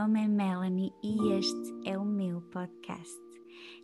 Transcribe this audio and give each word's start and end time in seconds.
nome 0.00 0.24
é 0.24 0.28
Melanie 0.28 0.94
e 1.02 1.32
este 1.34 1.74
é 1.84 1.98
o 1.98 2.04
meu 2.06 2.40
podcast. 2.40 3.20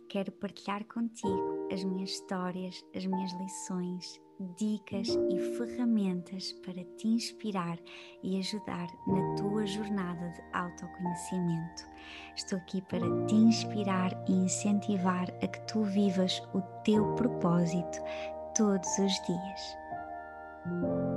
Quero 0.09 0.31
partilhar 0.31 0.83
contigo 0.85 1.67
as 1.71 1.83
minhas 1.83 2.09
histórias, 2.09 2.83
as 2.95 3.05
minhas 3.05 3.31
lições, 3.33 4.19
dicas 4.57 5.09
e 5.09 5.37
ferramentas 5.55 6.53
para 6.65 6.83
te 6.97 7.07
inspirar 7.07 7.77
e 8.23 8.39
ajudar 8.39 8.87
na 9.05 9.35
tua 9.35 9.63
jornada 9.67 10.27
de 10.29 10.41
autoconhecimento. 10.57 11.83
Estou 12.35 12.57
aqui 12.57 12.81
para 12.81 13.25
te 13.27 13.35
inspirar 13.35 14.11
e 14.27 14.31
incentivar 14.31 15.29
a 15.43 15.47
que 15.47 15.67
tu 15.67 15.83
vivas 15.83 16.41
o 16.55 16.61
teu 16.83 17.13
propósito 17.13 17.99
todos 18.55 18.89
os 18.97 19.13
dias. 19.27 21.16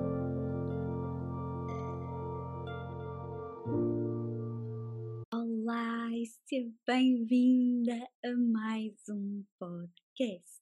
Bem-vinda 6.90 7.94
a 8.24 8.32
mais 8.36 8.96
um 9.08 9.44
podcast. 9.60 10.60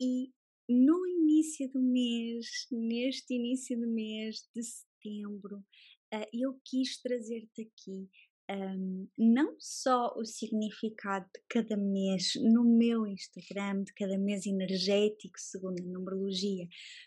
E 0.00 0.32
no 0.66 1.06
início 1.06 1.70
do 1.70 1.82
mês, 1.82 2.46
neste 2.72 3.34
início 3.34 3.78
do 3.78 3.86
mês 3.86 4.48
de 4.56 4.62
setembro, 4.62 5.62
eh, 6.10 6.26
eu 6.32 6.58
quis 6.64 7.02
trazer-te 7.02 7.60
aqui 7.60 8.08
um, 8.50 9.08
não 9.16 9.54
só 9.58 10.12
o 10.16 10.24
significado 10.24 11.26
de 11.34 11.40
cada 11.48 11.76
mês 11.76 12.32
no 12.36 12.64
meu 12.64 13.06
Instagram, 13.06 13.84
de 13.84 13.94
cada 13.94 14.18
mês 14.18 14.44
energético, 14.44 15.38
segundo 15.38 15.80
a 15.80 15.84
numerologia, 15.84 16.66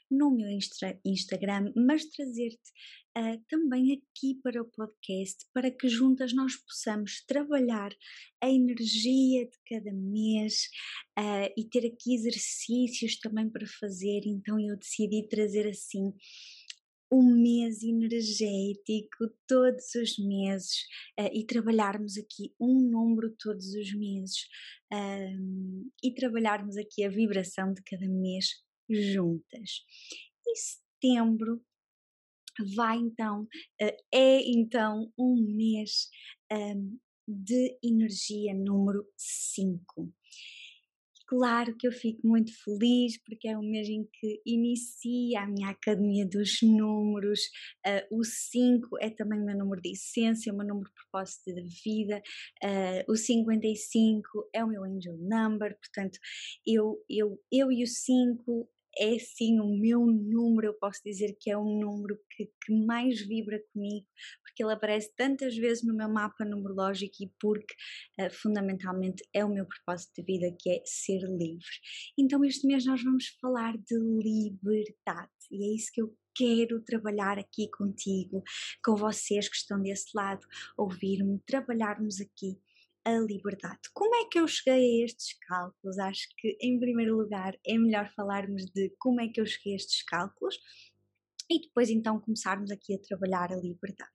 no 0.09 0.31
meu 0.31 0.49
Insta 0.49 0.97
Instagram, 1.03 1.73
mas 1.75 2.05
trazer-te 2.05 2.71
uh, 3.17 3.43
também 3.49 3.91
aqui 3.91 4.39
para 4.41 4.61
o 4.61 4.65
podcast, 4.65 5.45
para 5.53 5.69
que 5.69 5.89
juntas 5.89 6.33
nós 6.33 6.55
possamos 6.55 7.23
trabalhar 7.25 7.91
a 8.41 8.49
energia 8.49 9.45
de 9.45 9.57
cada 9.67 9.91
mês 9.91 10.69
uh, 11.19 11.51
e 11.57 11.65
ter 11.65 11.85
aqui 11.85 12.15
exercícios 12.15 13.19
também 13.19 13.49
para 13.49 13.67
fazer. 13.79 14.21
Então 14.25 14.59
eu 14.59 14.77
decidi 14.77 15.27
trazer 15.27 15.67
assim 15.67 16.13
um 17.13 17.35
mês 17.35 17.83
energético 17.83 19.29
todos 19.47 19.93
os 19.93 20.17
meses 20.17 20.81
uh, 21.19 21.29
e 21.31 21.45
trabalharmos 21.45 22.17
aqui 22.17 22.55
um 22.59 22.89
número 22.89 23.35
todos 23.37 23.73
os 23.75 23.93
meses 23.93 24.47
e 26.03 26.13
trabalharmos 26.13 26.77
aqui 26.77 27.03
a 27.03 27.09
vibração 27.09 27.73
de 27.73 27.81
cada 27.81 28.07
mês 28.07 28.45
juntas. 28.87 29.83
E 30.45 30.55
setembro 30.55 31.63
vai 32.75 32.97
então, 32.97 33.43
uh, 33.81 33.97
é 34.13 34.41
então 34.51 35.11
um 35.17 35.35
mês 35.35 36.09
um, 36.51 36.97
de 37.27 37.77
energia 37.83 38.53
número 38.53 39.07
5. 39.17 40.13
Claro 41.33 41.75
que 41.75 41.87
eu 41.87 41.91
fico 41.91 42.27
muito 42.27 42.51
feliz 42.63 43.17
porque 43.25 43.47
é 43.47 43.57
o 43.57 43.63
mês 43.63 43.89
em 43.89 44.03
que 44.03 44.39
inicia 44.45 45.41
a 45.41 45.47
minha 45.47 45.69
Academia 45.69 46.27
dos 46.27 46.61
Números. 46.61 47.39
Uh, 47.83 48.19
o 48.19 48.23
5 48.23 48.99
é 49.01 49.09
também 49.09 49.41
o 49.41 49.43
meu 49.43 49.57
número 49.57 49.81
de 49.81 49.93
essência, 49.93 50.53
o 50.53 50.55
meu 50.55 50.67
número 50.67 50.87
de 50.87 50.93
propósito 50.93 51.51
de 51.51 51.63
vida. 51.83 52.21
Uh, 52.63 53.11
o 53.11 53.15
55 53.15 54.47
é 54.53 54.63
o 54.63 54.67
meu 54.67 54.83
angel 54.83 55.17
number, 55.17 55.75
portanto, 55.79 56.19
eu, 56.67 57.03
eu, 57.09 57.41
eu 57.51 57.71
e 57.71 57.83
o 57.83 57.87
5 57.87 58.69
é 58.97 59.17
sim 59.19 59.59
o 59.59 59.77
meu 59.79 60.05
número, 60.05 60.67
eu 60.67 60.73
posso 60.73 61.01
dizer 61.03 61.35
que 61.39 61.49
é 61.49 61.57
o 61.57 61.63
número 61.63 62.17
que, 62.29 62.45
que, 62.45 62.73
mais 62.73 63.21
vibra 63.21 63.61
comigo, 63.71 64.05
porque 64.43 64.63
ele 64.63 64.73
aparece 64.73 65.13
tantas 65.15 65.55
vezes 65.55 65.83
no 65.83 65.95
meu 65.95 66.09
mapa 66.09 66.45
numerológico 66.45 67.15
e 67.21 67.31
porque 67.39 67.73
uh, 68.19 68.29
fundamentalmente 68.31 69.23
é 69.33 69.43
o 69.43 69.53
meu 69.53 69.65
propósito 69.65 70.21
de 70.21 70.23
vida 70.23 70.55
que 70.59 70.69
é 70.69 70.81
ser 70.85 71.19
livre. 71.19 71.75
Então 72.17 72.43
este 72.43 72.67
mês 72.67 72.85
nós 72.85 73.03
vamos 73.03 73.27
falar 73.41 73.77
de 73.77 73.97
liberdade 73.97 75.31
e 75.51 75.71
é 75.71 75.75
isso 75.75 75.91
que 75.93 76.01
eu 76.01 76.15
quero 76.35 76.81
trabalhar 76.81 77.37
aqui 77.37 77.69
contigo, 77.69 78.43
com 78.83 78.95
vocês 78.95 79.47
que 79.47 79.55
estão 79.55 79.81
desse 79.81 80.07
lado, 80.15 80.45
ouvir-me, 80.77 81.39
trabalharmos 81.45 82.19
aqui 82.19 82.57
a 83.05 83.11
liberdade. 83.19 83.81
Como 83.93 84.15
é 84.15 84.25
que 84.25 84.39
eu 84.39 84.47
cheguei 84.47 85.01
a 85.01 85.05
estes 85.05 85.37
cálculos? 85.39 85.99
Acho 85.99 86.27
que, 86.37 86.57
em 86.61 86.79
primeiro 86.79 87.17
lugar, 87.17 87.57
é 87.65 87.77
melhor 87.77 88.11
falarmos 88.15 88.65
de 88.71 88.93
como 88.99 89.21
é 89.21 89.27
que 89.27 89.41
eu 89.41 89.45
cheguei 89.45 89.73
a 89.73 89.75
estes 89.75 90.03
cálculos 90.03 90.57
e 91.49 91.59
depois 91.59 91.89
então 91.89 92.19
começarmos 92.19 92.71
aqui 92.71 92.95
a 92.95 92.99
trabalhar 92.99 93.51
a 93.51 93.57
liberdade. 93.57 94.11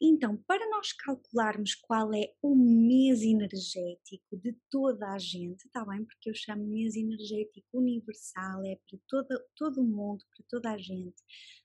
Então, 0.00 0.36
para 0.46 0.68
nós 0.68 0.92
calcularmos 0.92 1.74
qual 1.74 2.12
é 2.12 2.32
o 2.42 2.54
mês 2.54 3.22
energético 3.22 4.36
de 4.36 4.56
toda 4.70 5.12
a 5.12 5.18
gente, 5.18 5.64
está 5.64 5.84
bem? 5.84 6.04
Porque 6.04 6.28
eu 6.28 6.34
chamo 6.34 6.66
mês 6.66 6.96
energético 6.96 7.66
universal, 7.78 8.64
é 8.64 8.76
para 8.88 8.98
toda, 9.08 9.44
todo 9.56 9.80
o 9.80 9.84
mundo, 9.84 10.24
para 10.36 10.44
toda 10.48 10.72
a 10.72 10.78
gente. 10.78 11.22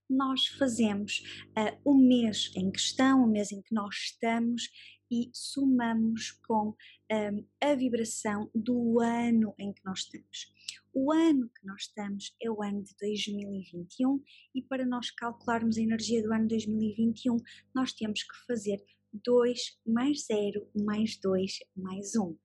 Nós 0.10 0.48
fazemos 0.48 1.22
uh, 1.50 1.78
o 1.84 1.94
mês 1.94 2.52
em 2.56 2.72
questão, 2.72 3.24
o 3.24 3.28
mês 3.28 3.52
em 3.52 3.62
que 3.62 3.74
nós 3.74 3.94
estamos 3.96 4.70
e 5.12 5.30
somamos 5.34 6.32
com 6.46 6.76
um, 7.12 7.48
a 7.62 7.76
vibração 7.76 8.50
do 8.54 9.00
ano 9.00 9.54
em 9.58 9.74
que 9.74 9.84
nós 9.86 10.00
estamos. 10.00 10.54
O 10.94 11.12
ano 11.12 11.50
que 11.50 11.66
nós 11.66 11.84
estamos 11.84 12.36
é 12.42 12.50
o 12.50 12.62
ano 12.64 12.84
de 12.84 12.96
2021 13.00 14.22
e 14.56 14.62
para 14.62 14.86
nós 14.86 15.12
calcularmos 15.12 15.78
a 15.78 15.82
energia 15.82 16.24
do 16.24 16.34
ano 16.34 16.48
2021, 16.48 17.38
nós 17.74 17.94
temos 17.94 18.24
que 18.24 18.46
fazer 18.48 18.84
2 19.14 19.80
mais 19.86 20.26
0 20.26 20.70
mais 20.76 21.18
2 21.18 21.60
mais 21.76 22.16
1, 22.16 22.38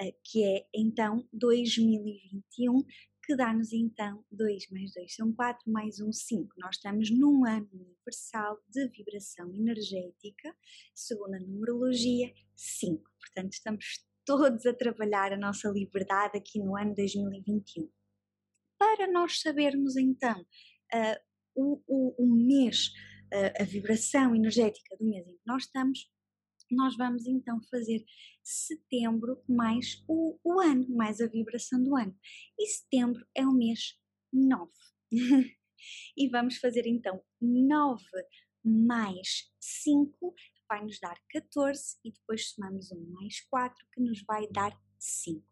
eh, 0.00 0.14
que 0.24 0.44
é 0.44 0.66
então 0.74 1.26
2021 1.32 2.84
que 3.28 3.36
dá-nos 3.36 3.74
então 3.74 4.24
2 4.32 4.70
mais 4.70 4.94
2 4.94 5.14
são 5.14 5.30
4, 5.34 5.70
mais 5.70 6.00
1, 6.00 6.10
5. 6.10 6.54
Nós 6.56 6.76
estamos 6.76 7.10
num 7.10 7.44
ano 7.44 7.68
universal 7.74 8.58
de 8.66 8.88
vibração 8.88 9.54
energética, 9.54 10.56
segundo 10.94 11.34
a 11.34 11.38
numerologia, 11.38 12.32
5. 12.56 13.02
Portanto, 13.20 13.52
estamos 13.52 14.02
todos 14.24 14.64
a 14.64 14.72
trabalhar 14.72 15.30
a 15.34 15.36
nossa 15.36 15.68
liberdade 15.68 16.38
aqui 16.38 16.58
no 16.58 16.74
ano 16.74 16.94
2021. 16.94 17.90
Para 18.78 19.12
nós 19.12 19.42
sabermos 19.42 19.98
então 19.98 20.40
uh, 20.40 21.20
o, 21.54 21.82
o, 21.86 22.24
o, 22.24 22.34
mês, 22.34 22.86
uh, 23.30 23.60
a 23.60 23.64
vibração 23.64 24.34
energética 24.34 24.96
do 24.96 25.04
mês 25.04 25.28
em 25.28 25.36
que 25.36 25.46
nós 25.46 25.64
estamos, 25.64 26.10
nós 26.74 26.96
vamos 26.96 27.26
então 27.26 27.60
fazer 27.70 28.04
setembro 28.42 29.42
mais 29.48 30.02
o, 30.08 30.38
o 30.44 30.60
ano, 30.60 30.86
mais 30.88 31.20
a 31.20 31.26
vibração 31.26 31.82
do 31.82 31.96
ano. 31.96 32.16
E 32.58 32.66
setembro 32.66 33.26
é 33.34 33.46
o 33.46 33.52
mês 33.52 33.98
9. 34.32 34.70
e 36.16 36.28
vamos 36.28 36.58
fazer 36.58 36.86
então 36.86 37.22
9 37.40 38.02
mais 38.64 39.50
5 39.60 40.34
vai 40.68 40.84
nos 40.84 40.98
dar 41.00 41.18
14 41.30 41.98
e 42.04 42.12
depois 42.12 42.50
somamos 42.50 42.92
1 42.92 43.12
mais 43.12 43.40
4 43.48 43.86
que 43.92 44.00
nos 44.02 44.22
vai 44.24 44.46
dar 44.48 44.78
5. 44.98 45.42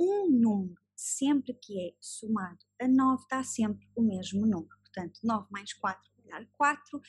Um 0.00 0.28
número 0.30 0.80
sempre 0.96 1.54
que 1.54 1.80
é 1.80 1.94
somado 2.00 2.58
a 2.80 2.88
9 2.88 3.24
dá 3.30 3.42
sempre 3.44 3.88
o 3.94 4.02
mesmo 4.02 4.40
número. 4.40 4.76
Portanto, 4.80 5.20
9 5.22 5.46
mais 5.50 5.72
4 5.74 6.02
dar 6.28 6.46
4, 6.52 7.00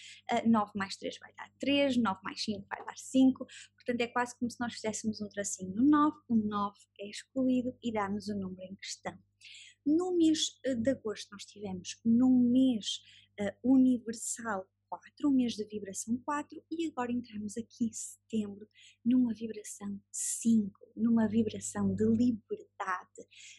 9 0.48 0.72
mais 0.76 0.96
3 0.98 1.18
vai 1.20 1.34
dar 1.34 1.52
3, 1.60 1.98
9 1.98 2.20
mais 2.24 2.44
5 2.44 2.66
vai 2.68 2.86
dar 2.86 2.98
5, 2.98 3.46
portanto 3.76 4.02
é 4.02 4.08
quase 4.08 4.38
como 4.38 4.50
se 4.50 4.60
nós 4.60 4.74
fizéssemos 4.74 5.22
um 5.22 5.30
tracinho 5.30 5.76
no 5.76 5.84
9, 5.84 6.18
o 6.28 6.36
9 6.36 6.78
é 7.00 7.10
excluído 7.10 7.78
e 7.84 7.92
dá-nos 7.92 8.28
o 8.28 8.36
número 8.36 8.62
em 8.64 8.76
questão. 8.76 9.18
No 9.86 10.16
mês 10.18 10.60
eh, 10.66 10.76
de 10.76 10.92
agosto 10.92 11.32
nós 11.32 11.46
tivemos 11.46 12.00
num 12.06 12.50
mês 12.52 13.02
uh, 13.40 13.72
universal 13.74 14.68
4, 14.90 15.30
um 15.30 15.32
mês 15.32 15.54
de 15.54 15.64
vibração 15.66 16.18
4 16.26 16.64
e 16.72 16.88
agora 16.88 17.12
entramos 17.12 17.56
aqui 17.58 17.86
em 17.86 17.94
setembro 17.94 18.68
numa 19.06 19.34
vibração 19.34 20.02
5, 20.12 20.94
numa 20.96 21.28
vibração 21.28 21.94
de 21.96 22.06
liberdade, 22.06 22.69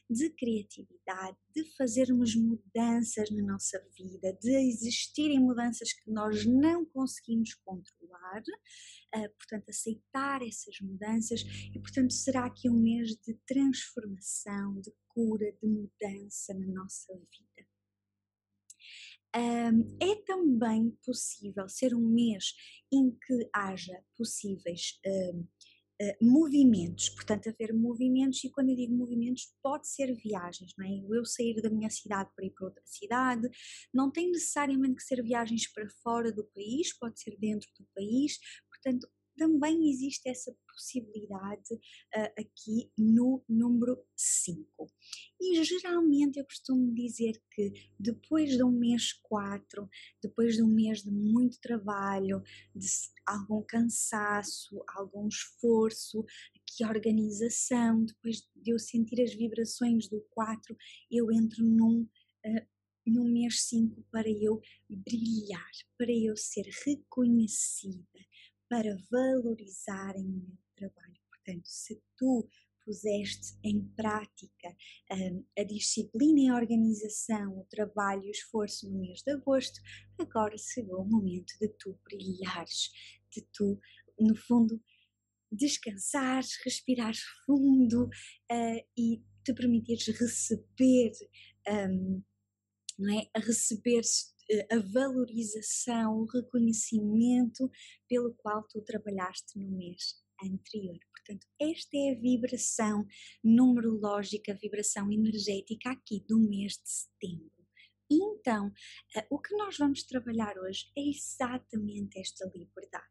de 0.08 0.31
criatividade, 0.31 1.37
de 1.55 1.64
fazermos 1.76 2.34
mudanças 2.34 3.31
na 3.31 3.43
nossa 3.43 3.78
vida, 3.96 4.32
de 4.40 4.50
existirem 4.69 5.38
mudanças 5.38 5.93
que 5.93 6.11
nós 6.11 6.44
não 6.46 6.84
conseguimos 6.84 7.55
controlar, 7.55 8.43
uh, 9.17 9.31
portanto, 9.37 9.69
aceitar 9.69 10.43
essas 10.43 10.81
mudanças 10.81 11.43
e, 11.75 11.78
portanto, 11.78 12.12
será 12.12 12.46
aqui 12.46 12.69
um 12.69 12.78
mês 12.78 13.17
de 13.17 13.34
transformação, 13.46 14.81
de 14.81 14.93
cura, 15.08 15.52
de 15.61 15.67
mudança 15.67 16.55
na 16.55 16.67
nossa 16.67 17.14
vida. 17.14 17.69
Um, 19.37 19.96
é 20.02 20.17
também 20.25 20.90
possível 21.05 21.69
ser 21.69 21.94
um 21.94 22.00
mês 22.00 22.52
em 22.93 23.12
que 23.12 23.49
haja 23.52 24.02
possíveis 24.17 24.99
um, 25.06 25.46
ah, 26.00 26.17
movimentos, 26.20 27.11
portanto, 27.11 27.49
haver 27.49 27.75
movimentos, 27.75 28.43
e 28.44 28.50
quando 28.50 28.70
eu 28.70 28.76
digo 28.76 28.94
movimentos, 28.94 29.55
pode 29.62 29.88
ser 29.88 30.14
viagens, 30.14 30.73
não 30.79 30.87
é? 30.87 31.19
Eu 31.19 31.25
sair 31.25 31.61
da 31.61 31.69
minha 31.69 31.91
cidade 31.91 32.31
para 32.35 32.44
ir 32.47 32.50
para 32.50 32.67
outra 32.67 32.82
cidade, 32.87 33.49
não 33.93 34.11
tem 34.11 34.31
necessariamente 34.31 34.97
que 34.97 35.02
ser 35.02 35.23
viagens 35.23 35.70
para 35.73 35.88
fora 36.02 36.32
do 36.32 36.44
país, 36.44 36.97
pode 36.99 37.20
ser 37.20 37.37
dentro 37.38 37.69
do 37.79 37.87
país, 37.94 38.38
portanto, 38.70 39.08
também 39.41 39.89
existe 39.89 40.29
essa 40.29 40.55
possibilidade 40.69 41.73
uh, 41.73 42.31
aqui 42.39 42.93
no 42.99 43.43
número 43.49 43.99
5. 44.15 44.87
E 45.41 45.65
geralmente 45.65 46.39
eu 46.39 46.45
costumo 46.45 46.95
dizer 46.95 47.43
que 47.51 47.73
depois 47.99 48.51
de 48.51 48.63
um 48.63 48.71
mês 48.71 49.15
4, 49.23 49.89
depois 50.23 50.57
de 50.57 50.63
um 50.63 50.69
mês 50.69 51.03
de 51.03 51.11
muito 51.11 51.59
trabalho, 51.59 52.43
de 52.77 52.87
algum 53.25 53.63
cansaço, 53.63 54.85
algum 54.95 55.27
esforço, 55.27 56.23
que 56.67 56.85
organização, 56.85 58.05
depois 58.05 58.47
de 58.55 58.73
eu 58.73 58.79
sentir 58.79 59.23
as 59.23 59.33
vibrações 59.33 60.07
do 60.07 60.21
4, 60.33 60.77
eu 61.11 61.33
entro 61.33 61.65
num 61.65 62.03
uh, 62.03 62.67
no 63.07 63.25
mês 63.25 63.63
5 63.63 64.05
para 64.11 64.29
eu 64.29 64.61
brilhar, 64.89 65.71
para 65.97 66.13
eu 66.13 66.37
ser 66.37 66.67
reconhecida, 66.85 68.07
para 68.70 68.96
valorizarem 69.11 70.25
o 70.25 70.46
meu 70.46 70.58
trabalho. 70.76 71.20
Portanto, 71.28 71.67
se 71.67 72.00
tu 72.17 72.49
puseste 72.84 73.58
em 73.64 73.84
prática 73.96 74.69
um, 75.12 75.44
a 75.58 75.64
disciplina 75.64 76.40
e 76.40 76.49
a 76.49 76.55
organização, 76.55 77.58
o 77.58 77.67
trabalho 77.69 78.25
e 78.25 78.28
o 78.28 78.31
esforço 78.31 78.88
no 78.88 79.00
mês 79.00 79.22
de 79.22 79.32
agosto, 79.32 79.81
agora 80.19 80.56
chegou 80.56 81.02
o 81.02 81.08
momento 81.08 81.52
de 81.61 81.69
tu 81.78 81.99
brilhares, 82.05 82.90
de 83.32 83.43
tu, 83.52 83.78
no 84.19 84.37
fundo, 84.37 84.81
descansares, 85.50 86.56
respirares 86.64 87.20
fundo 87.44 88.05
uh, 88.05 88.87
e 88.96 89.20
te 89.44 89.52
permitires 89.52 90.06
receber 90.06 91.11
um, 91.69 92.22
não 92.99 93.19
é? 93.19 93.31
receber 93.37 94.02
a 94.70 94.79
valorização, 94.79 96.19
o 96.19 96.26
reconhecimento 96.26 97.70
pelo 98.08 98.35
qual 98.35 98.67
tu 98.69 98.81
trabalhaste 98.82 99.58
no 99.58 99.70
mês 99.70 100.20
anterior. 100.43 100.99
Portanto, 101.12 101.47
esta 101.61 101.97
é 101.97 102.12
a 102.12 102.20
vibração 102.20 103.06
numerológica, 103.44 104.52
a 104.52 104.56
vibração 104.56 105.11
energética 105.12 105.91
aqui 105.91 106.25
do 106.26 106.38
mês 106.38 106.73
de 106.73 106.91
setembro. 106.91 107.61
Então, 108.11 108.73
eh, 109.14 109.25
o 109.31 109.38
que 109.38 109.55
nós 109.55 109.79
vamos 109.79 110.02
trabalhar 110.02 110.58
hoje 110.58 110.91
é 110.99 111.08
exatamente 111.08 112.19
esta 112.19 112.44
liberdade. 112.53 113.06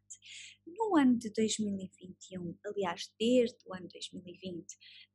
No 0.68 0.98
ano 0.98 1.18
de 1.18 1.32
2021, 1.32 2.58
aliás, 2.66 3.10
desde 3.18 3.58
o 3.66 3.74
ano 3.74 3.88
2020, 3.88 4.66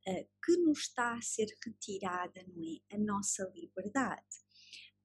eh, 0.07 0.27
que 0.43 0.57
nos 0.57 0.79
está 0.79 1.15
a 1.15 1.21
ser 1.21 1.47
retirada, 1.63 2.43
não 2.47 2.63
é? 2.63 2.95
A 2.95 2.97
nossa 2.97 3.43
liberdade. 3.55 4.25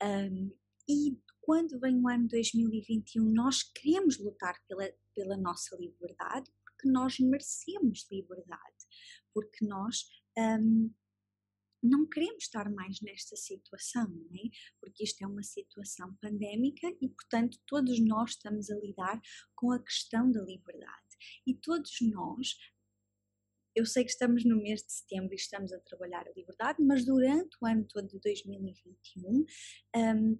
Um, 0.02 0.50
e 0.90 1.20
quando 1.40 1.78
vem 1.78 1.96
o 2.00 2.08
ano 2.08 2.28
2021, 2.28 3.24
nós 3.32 3.62
queremos 3.62 4.18
lutar 4.18 4.54
pela, 4.68 4.88
pela 5.14 5.36
nossa 5.36 5.76
liberdade, 5.76 6.50
porque 6.64 6.88
nós 6.88 7.18
merecemos 7.18 8.06
liberdade, 8.10 8.86
porque 9.32 9.64
nós 9.64 10.04
um, 10.36 10.92
não 11.82 12.06
queremos 12.06 12.44
estar 12.44 12.70
mais 12.70 13.00
nesta 13.00 13.36
situação, 13.36 14.06
não 14.08 14.36
é? 14.36 14.50
Porque 14.80 15.04
isto 15.04 15.22
é 15.22 15.26
uma 15.26 15.42
situação 15.42 16.14
pandémica 16.20 16.88
e, 17.00 17.08
portanto, 17.08 17.58
todos 17.66 17.98
nós 18.00 18.30
estamos 18.32 18.70
a 18.70 18.76
lidar 18.78 19.20
com 19.54 19.72
a 19.72 19.82
questão 19.82 20.30
da 20.30 20.42
liberdade. 20.42 21.16
E 21.46 21.54
todos 21.54 21.96
nós 22.02 22.56
eu 23.74 23.86
sei 23.86 24.04
que 24.04 24.10
estamos 24.10 24.44
no 24.44 24.60
mês 24.60 24.82
de 24.82 24.92
setembro 24.92 25.32
e 25.32 25.36
estamos 25.36 25.72
a 25.72 25.78
trabalhar 25.80 26.26
a 26.26 26.32
liberdade, 26.36 26.82
mas 26.82 27.04
durante 27.04 27.56
o 27.60 27.66
ano 27.66 27.86
todo 27.88 28.08
de 28.08 28.18
2021, 28.18 29.44
um, 29.96 30.38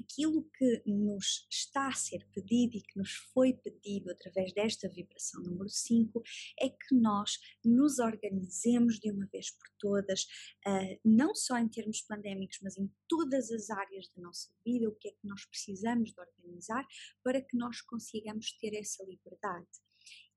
aquilo 0.00 0.48
que 0.56 0.82
nos 0.86 1.46
está 1.50 1.88
a 1.88 1.92
ser 1.92 2.26
pedido 2.32 2.76
e 2.76 2.82
que 2.82 2.98
nos 2.98 3.12
foi 3.32 3.52
pedido 3.52 4.10
através 4.10 4.52
desta 4.52 4.88
vibração 4.88 5.42
número 5.42 5.68
5 5.68 6.22
é 6.60 6.68
que 6.68 6.94
nós 6.94 7.38
nos 7.64 7.98
organizemos 7.98 8.98
de 8.98 9.10
uma 9.10 9.26
vez 9.26 9.50
por 9.50 9.68
todas, 9.78 10.24
uh, 10.66 11.00
não 11.04 11.34
só 11.34 11.58
em 11.58 11.68
termos 11.68 12.00
pandémicos, 12.02 12.58
mas 12.62 12.76
em 12.76 12.90
todas 13.08 13.50
as 13.50 13.70
áreas 13.70 14.08
da 14.14 14.22
nossa 14.22 14.50
vida, 14.64 14.88
o 14.88 14.94
que 14.94 15.08
é 15.08 15.12
que 15.12 15.26
nós 15.26 15.44
precisamos 15.46 16.12
de 16.12 16.20
organizar 16.20 16.86
para 17.22 17.40
que 17.40 17.56
nós 17.56 17.80
consigamos 17.80 18.52
ter 18.58 18.74
essa 18.74 19.04
liberdade. 19.04 19.66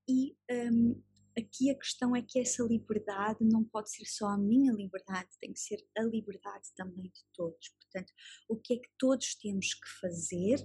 E 0.08 0.36
um, 0.50 1.00
aqui 1.36 1.70
a 1.70 1.78
questão 1.78 2.14
é 2.14 2.22
que 2.22 2.38
essa 2.38 2.62
liberdade 2.62 3.38
não 3.42 3.64
pode 3.64 3.90
ser 3.90 4.04
só 4.06 4.26
a 4.26 4.38
minha 4.38 4.72
liberdade, 4.72 5.28
tem 5.40 5.52
que 5.52 5.60
ser 5.60 5.84
a 5.96 6.02
liberdade 6.02 6.68
também 6.76 7.04
de 7.04 7.20
todos. 7.34 7.68
Portanto, 7.80 8.12
o 8.48 8.56
que 8.56 8.74
é 8.74 8.76
que 8.78 8.88
todos 8.98 9.34
temos 9.34 9.74
que 9.74 9.88
fazer 10.00 10.56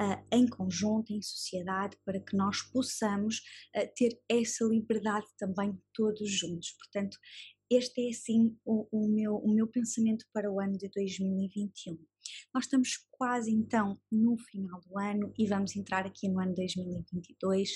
uh, 0.00 0.26
em 0.32 0.46
conjunto, 0.46 1.12
em 1.12 1.20
sociedade, 1.20 1.96
para 2.04 2.20
que 2.20 2.36
nós 2.36 2.62
possamos 2.62 3.38
uh, 3.76 3.88
ter 3.96 4.20
essa 4.28 4.64
liberdade 4.64 5.26
também 5.38 5.76
todos 5.92 6.30
juntos? 6.30 6.72
Portanto, 6.72 7.18
este 7.68 8.06
é 8.06 8.10
assim 8.10 8.56
o, 8.64 8.86
o, 8.92 9.08
meu, 9.08 9.36
o 9.36 9.52
meu 9.52 9.66
pensamento 9.66 10.24
para 10.32 10.50
o 10.50 10.60
ano 10.60 10.78
de 10.78 10.88
2021. 10.88 11.98
Nós 12.54 12.64
estamos 12.64 12.96
quase 13.10 13.52
então 13.52 14.00
no 14.10 14.36
final 14.36 14.80
do 14.80 14.98
ano 14.98 15.32
e 15.36 15.46
vamos 15.46 15.74
entrar 15.74 16.06
aqui 16.06 16.28
no 16.28 16.40
ano 16.40 16.54
2022 16.54 17.70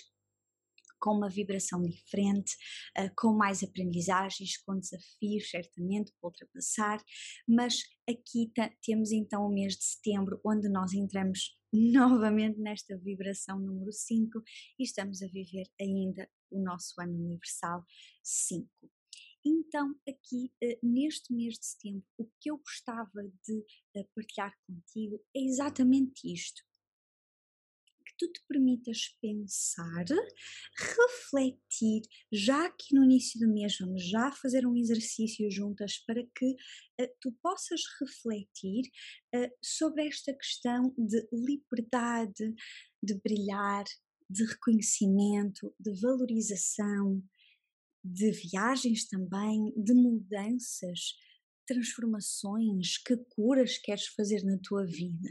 com 1.01 1.17
uma 1.17 1.29
vibração 1.29 1.83
diferente, 1.83 2.55
uh, 2.99 3.11
com 3.17 3.33
mais 3.33 3.63
aprendizagens, 3.63 4.59
com 4.59 4.79
desafios, 4.79 5.51
certamente, 5.51 6.13
para 6.21 6.29
ultrapassar, 6.29 7.03
mas 7.49 7.83
aqui 8.09 8.53
temos 8.83 9.11
então 9.13 9.47
o 9.47 9.53
mês 9.53 9.77
de 9.77 9.85
setembro, 9.85 10.41
onde 10.45 10.69
nós 10.69 10.93
entramos 10.93 11.59
novamente 11.73 12.59
nesta 12.59 12.97
vibração 12.99 13.59
número 13.59 13.93
5 13.93 14.43
e 14.79 14.85
estamos 14.85 15.23
a 15.23 15.27
viver 15.27 15.67
ainda 15.81 16.29
o 16.51 16.63
nosso 16.63 17.01
ano 17.01 17.15
universal 17.15 17.85
5. 18.23 18.69
Então, 19.45 19.95
aqui 20.07 20.53
uh, 20.63 20.79
neste 20.83 21.33
mês 21.33 21.55
de 21.55 21.65
setembro, 21.65 22.05
o 22.19 22.27
que 22.41 22.51
eu 22.51 22.59
gostava 22.59 23.23
de 23.47 23.65
uh, 23.97 24.09
partilhar 24.15 24.55
contigo 24.67 25.19
é 25.35 25.41
exatamente 25.41 26.31
isto 26.31 26.63
tu 28.21 28.31
te 28.31 28.45
permitas 28.47 29.17
pensar, 29.19 30.05
refletir, 30.77 32.03
já 32.31 32.67
aqui 32.67 32.95
no 32.95 33.05
início 33.05 33.41
do 33.41 33.51
mês 33.51 33.79
vamos 33.81 34.07
já 34.07 34.31
fazer 34.31 34.67
um 34.67 34.77
exercício 34.77 35.51
juntas 35.51 35.97
para 36.07 36.23
que 36.37 36.51
uh, 37.01 37.09
tu 37.19 37.33
possas 37.43 37.81
refletir 37.99 38.83
uh, 39.35 39.49
sobre 39.65 40.07
esta 40.07 40.35
questão 40.35 40.95
de 40.99 41.27
liberdade, 41.33 42.55
de 43.03 43.15
brilhar, 43.25 43.85
de 44.29 44.45
reconhecimento, 44.45 45.75
de 45.81 45.99
valorização, 45.99 47.23
de 48.05 48.33
viagens 48.33 49.09
também, 49.09 49.73
de 49.75 49.95
mudanças, 49.95 51.15
transformações, 51.67 52.99
que 52.99 53.17
curas 53.31 53.79
queres 53.79 54.09
fazer 54.09 54.45
na 54.45 54.59
tua 54.59 54.85
vida. 54.85 55.31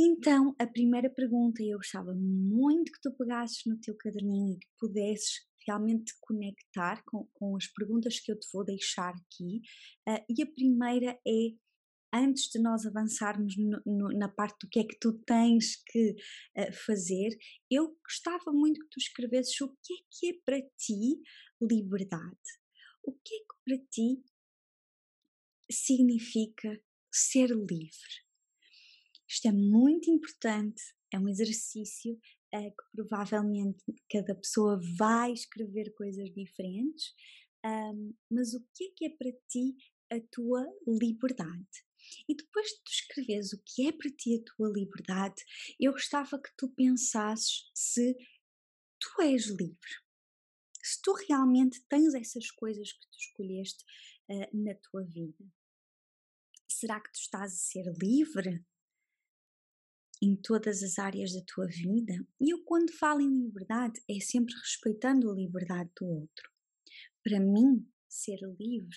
Então, 0.00 0.54
a 0.60 0.66
primeira 0.66 1.10
pergunta, 1.10 1.60
eu 1.60 1.76
gostava 1.76 2.14
muito 2.14 2.92
que 2.92 3.00
tu 3.02 3.10
pegasses 3.16 3.62
no 3.66 3.76
teu 3.80 3.96
caderninho 3.96 4.54
e 4.54 4.58
que 4.60 4.68
pudesses 4.78 5.44
realmente 5.66 6.12
te 6.12 6.18
conectar 6.20 7.02
com, 7.04 7.28
com 7.34 7.56
as 7.56 7.66
perguntas 7.66 8.20
que 8.20 8.30
eu 8.30 8.38
te 8.38 8.46
vou 8.52 8.64
deixar 8.64 9.10
aqui. 9.10 9.60
Uh, 10.08 10.24
e 10.28 10.40
a 10.40 10.46
primeira 10.46 11.18
é, 11.26 11.48
antes 12.14 12.44
de 12.44 12.60
nós 12.60 12.86
avançarmos 12.86 13.56
no, 13.56 13.82
no, 13.84 14.08
na 14.16 14.28
parte 14.28 14.64
do 14.64 14.70
que 14.70 14.78
é 14.78 14.84
que 14.84 14.96
tu 15.00 15.14
tens 15.26 15.82
que 15.88 16.14
uh, 16.56 16.72
fazer, 16.86 17.36
eu 17.68 17.98
gostava 18.04 18.52
muito 18.52 18.80
que 18.80 18.90
tu 18.90 18.98
escrevesses 18.98 19.60
o 19.60 19.68
que 19.82 19.94
é 19.94 19.96
que 20.12 20.28
é 20.28 20.40
para 20.44 20.62
ti 20.76 21.20
liberdade. 21.60 22.38
O 23.02 23.12
que 23.12 23.34
é 23.34 23.38
que 23.38 23.64
para 23.64 23.86
ti 23.90 24.22
significa 25.68 26.80
ser 27.12 27.48
livre? 27.48 28.27
Isto 29.28 29.48
é 29.48 29.52
muito 29.52 30.10
importante, 30.10 30.82
é 31.12 31.18
um 31.18 31.28
exercício 31.28 32.18
é, 32.52 32.70
que 32.70 32.82
provavelmente 32.92 33.84
cada 34.10 34.34
pessoa 34.34 34.80
vai 34.96 35.32
escrever 35.32 35.92
coisas 35.94 36.32
diferentes, 36.32 37.14
um, 37.64 38.14
mas 38.30 38.54
o 38.54 38.66
que 38.74 38.84
é 38.84 38.90
que 38.96 39.04
é 39.04 39.10
para 39.10 39.32
ti 39.48 39.76
a 40.10 40.18
tua 40.30 40.66
liberdade? 40.86 41.84
E 42.26 42.34
depois 42.34 42.68
de 42.68 42.82
tu 42.84 42.90
escreveres 42.90 43.52
o 43.52 43.62
que 43.64 43.88
é 43.88 43.92
para 43.92 44.10
ti 44.10 44.36
a 44.36 44.56
tua 44.56 44.70
liberdade, 44.70 45.44
eu 45.78 45.92
gostava 45.92 46.40
que 46.40 46.50
tu 46.56 46.70
pensasses 46.70 47.70
se 47.74 48.16
tu 48.98 49.22
és 49.22 49.46
livre. 49.46 50.08
Se 50.82 51.02
tu 51.02 51.12
realmente 51.12 51.82
tens 51.88 52.14
essas 52.14 52.50
coisas 52.50 52.92
que 52.92 53.06
tu 53.10 53.18
escolheste 53.18 53.84
uh, 54.30 54.56
na 54.56 54.74
tua 54.74 55.04
vida. 55.04 55.44
Será 56.66 57.00
que 57.00 57.12
tu 57.12 57.16
estás 57.18 57.52
a 57.52 57.56
ser 57.56 57.92
livre 58.00 58.64
em 60.22 60.36
todas 60.36 60.82
as 60.82 60.98
áreas 60.98 61.32
da 61.32 61.40
tua 61.46 61.66
vida. 61.66 62.14
E 62.40 62.52
eu, 62.52 62.62
quando 62.64 62.92
falo 62.92 63.20
em 63.20 63.44
liberdade, 63.44 64.00
é 64.08 64.20
sempre 64.20 64.54
respeitando 64.54 65.30
a 65.30 65.34
liberdade 65.34 65.90
do 66.00 66.06
outro. 66.06 66.50
Para 67.22 67.40
mim, 67.40 67.86
ser 68.08 68.38
livre 68.58 68.96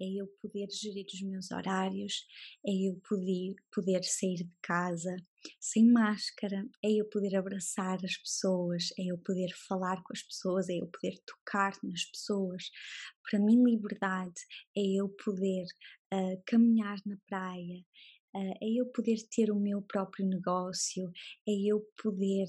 é 0.00 0.20
eu 0.20 0.28
poder 0.40 0.68
gerir 0.70 1.06
os 1.12 1.22
meus 1.22 1.50
horários, 1.50 2.24
é 2.64 2.70
eu 2.70 3.00
poder, 3.08 3.54
poder 3.72 4.04
sair 4.04 4.36
de 4.36 4.50
casa 4.62 5.14
sem 5.60 5.90
máscara, 5.90 6.64
é 6.84 6.92
eu 6.92 7.04
poder 7.08 7.36
abraçar 7.36 7.98
as 8.04 8.16
pessoas, 8.16 8.90
é 8.98 9.10
eu 9.10 9.18
poder 9.18 9.48
falar 9.66 10.02
com 10.02 10.12
as 10.12 10.22
pessoas, 10.22 10.68
é 10.68 10.74
eu 10.74 10.86
poder 10.86 11.18
tocar 11.26 11.72
nas 11.82 12.04
pessoas. 12.04 12.70
Para 13.28 13.40
mim, 13.40 13.62
liberdade 13.64 14.40
é 14.76 14.82
eu 15.00 15.08
poder 15.08 15.64
uh, 16.14 16.42
caminhar 16.46 16.98
na 17.04 17.16
praia, 17.26 17.84
uh, 18.34 18.54
é 18.60 18.80
eu 18.80 18.86
poder 18.86 19.16
ter 19.30 19.50
o 19.50 19.58
meu 19.58 19.82
próprio 19.82 20.26
negócio, 20.26 21.10
é 21.46 21.52
eu 21.52 21.80
poder 22.02 22.46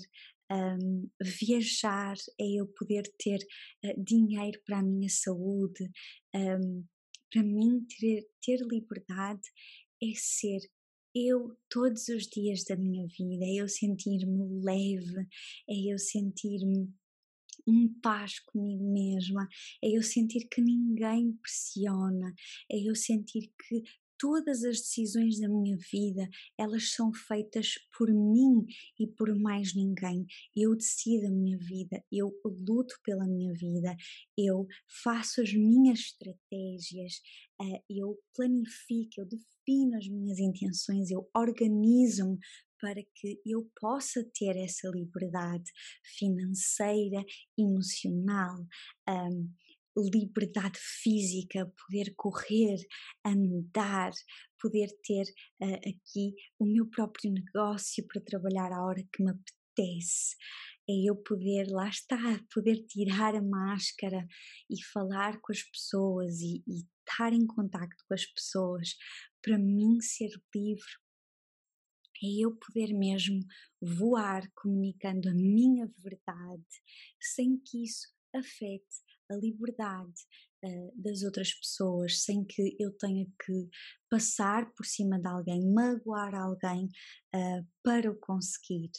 um, 0.51 1.09
viajar, 1.21 2.15
é 2.39 2.59
eu 2.59 2.67
poder 2.67 3.03
ter 3.17 3.39
uh, 3.85 4.03
dinheiro 4.03 4.59
para 4.65 4.79
a 4.79 4.83
minha 4.83 5.09
saúde. 5.09 5.89
Um, 6.35 6.85
para 7.31 7.43
mim, 7.43 7.85
ter, 7.99 8.27
ter 8.41 8.59
liberdade 8.61 9.47
é 10.01 10.11
ser 10.15 10.59
eu 11.15 11.57
todos 11.69 12.07
os 12.07 12.27
dias 12.27 12.63
da 12.63 12.75
minha 12.75 13.07
vida, 13.07 13.45
é 13.45 13.55
eu 13.55 13.67
sentir-me 13.67 14.63
leve, 14.63 15.27
é 15.67 15.91
eu 15.91 15.97
sentir-me 15.97 16.91
em 17.67 17.87
paz 18.01 18.39
comigo 18.39 18.83
mesma, 18.91 19.47
é 19.83 19.89
eu 19.89 20.01
sentir 20.01 20.47
que 20.47 20.61
ninguém 20.61 21.33
pressiona, 21.33 22.33
é 22.71 22.77
eu 22.79 22.95
sentir 22.95 23.51
que 23.67 23.83
todas 24.19 24.63
as 24.63 24.81
decisões 24.81 25.39
da 25.39 25.47
minha 25.47 25.77
vida, 25.91 26.29
elas 26.57 26.91
são 26.91 27.11
feitas 27.13 27.75
por 27.97 28.09
mim 28.13 28.65
e 28.99 29.07
por 29.07 29.33
mais 29.39 29.73
ninguém. 29.73 30.25
Eu 30.55 30.75
decido 30.75 31.27
a 31.27 31.31
minha 31.31 31.57
vida, 31.57 32.03
eu 32.11 32.31
luto 32.43 32.95
pela 33.03 33.25
minha 33.25 33.53
vida, 33.53 33.95
eu 34.37 34.67
faço 35.03 35.41
as 35.41 35.53
minhas 35.53 35.99
estratégias, 35.99 37.21
eh, 37.61 37.81
eu 37.89 38.19
planifico, 38.35 39.21
eu 39.21 39.25
defino 39.25 39.97
as 39.97 40.07
minhas 40.07 40.37
intenções, 40.37 41.09
eu 41.09 41.27
organizo-me 41.33 42.37
para 42.79 43.01
que 43.13 43.39
eu 43.45 43.69
possa 43.79 44.23
ter 44.33 44.55
essa 44.57 44.87
liberdade 44.89 45.69
financeira, 46.17 47.23
emocional. 47.57 48.65
Um, 49.07 49.49
liberdade 49.97 50.79
física, 50.79 51.71
poder 51.85 52.13
correr, 52.15 52.77
andar, 53.25 54.11
poder 54.59 54.87
ter 55.03 55.25
uh, 55.61 55.75
aqui 55.89 56.35
o 56.59 56.65
meu 56.65 56.87
próprio 56.87 57.31
negócio 57.31 58.05
para 58.07 58.21
trabalhar 58.21 58.71
à 58.71 58.83
hora 58.83 59.03
que 59.11 59.23
me 59.23 59.31
apetece. 59.31 60.35
É 60.89 61.09
eu 61.09 61.15
poder, 61.15 61.67
lá 61.69 61.87
está, 61.87 62.17
poder 62.53 62.83
tirar 62.87 63.35
a 63.35 63.41
máscara 63.41 64.25
e 64.69 64.83
falar 64.91 65.39
com 65.41 65.51
as 65.51 65.61
pessoas 65.61 66.39
e, 66.39 66.63
e 66.67 66.79
estar 67.07 67.31
em 67.31 67.45
contacto 67.45 68.03
com 68.07 68.13
as 68.13 68.25
pessoas. 68.25 68.95
Para 69.41 69.57
mim, 69.57 69.99
ser 70.01 70.29
livre 70.53 70.83
é 72.21 72.43
eu 72.43 72.53
poder 72.55 72.93
mesmo 72.93 73.39
voar 73.81 74.43
comunicando 74.53 75.29
a 75.29 75.33
minha 75.33 75.89
verdade 75.97 76.65
sem 77.21 77.57
que 77.57 77.83
isso 77.83 78.07
afete 78.35 79.08
a 79.29 79.35
liberdade 79.35 80.21
uh, 80.63 80.91
das 80.95 81.23
outras 81.23 81.53
pessoas 81.53 82.23
sem 82.23 82.43
que 82.43 82.75
eu 82.79 82.91
tenha 82.91 83.25
que 83.25 83.69
passar 84.09 84.71
por 84.73 84.85
cima 84.85 85.19
de 85.19 85.27
alguém, 85.27 85.71
magoar 85.71 86.35
alguém 86.35 86.85
uh, 87.35 87.67
para 87.83 88.11
o 88.11 88.15
conseguir. 88.15 88.91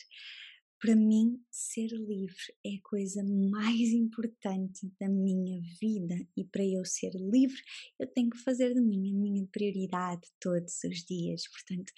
Para 0.81 0.97
mim, 0.97 1.39
ser 1.51 1.89
livre 1.89 2.55
é 2.65 2.77
a 2.77 2.83
coisa 2.83 3.23
mais 3.23 3.93
importante 3.93 4.91
da 4.99 5.09
minha 5.09 5.61
vida 5.79 6.17
e 6.35 6.45
para 6.45 6.65
eu 6.65 6.85
ser 6.87 7.11
livre, 7.15 7.61
eu 7.99 8.07
tenho 8.07 8.31
que 8.31 8.39
fazer 8.39 8.73
de 8.73 8.81
mim 8.81 9.11
a 9.11 9.15
minha 9.15 9.47
prioridade 9.53 10.23
todos 10.41 10.83
os 10.85 11.05
dias. 11.05 11.43
Portanto, 11.49 11.93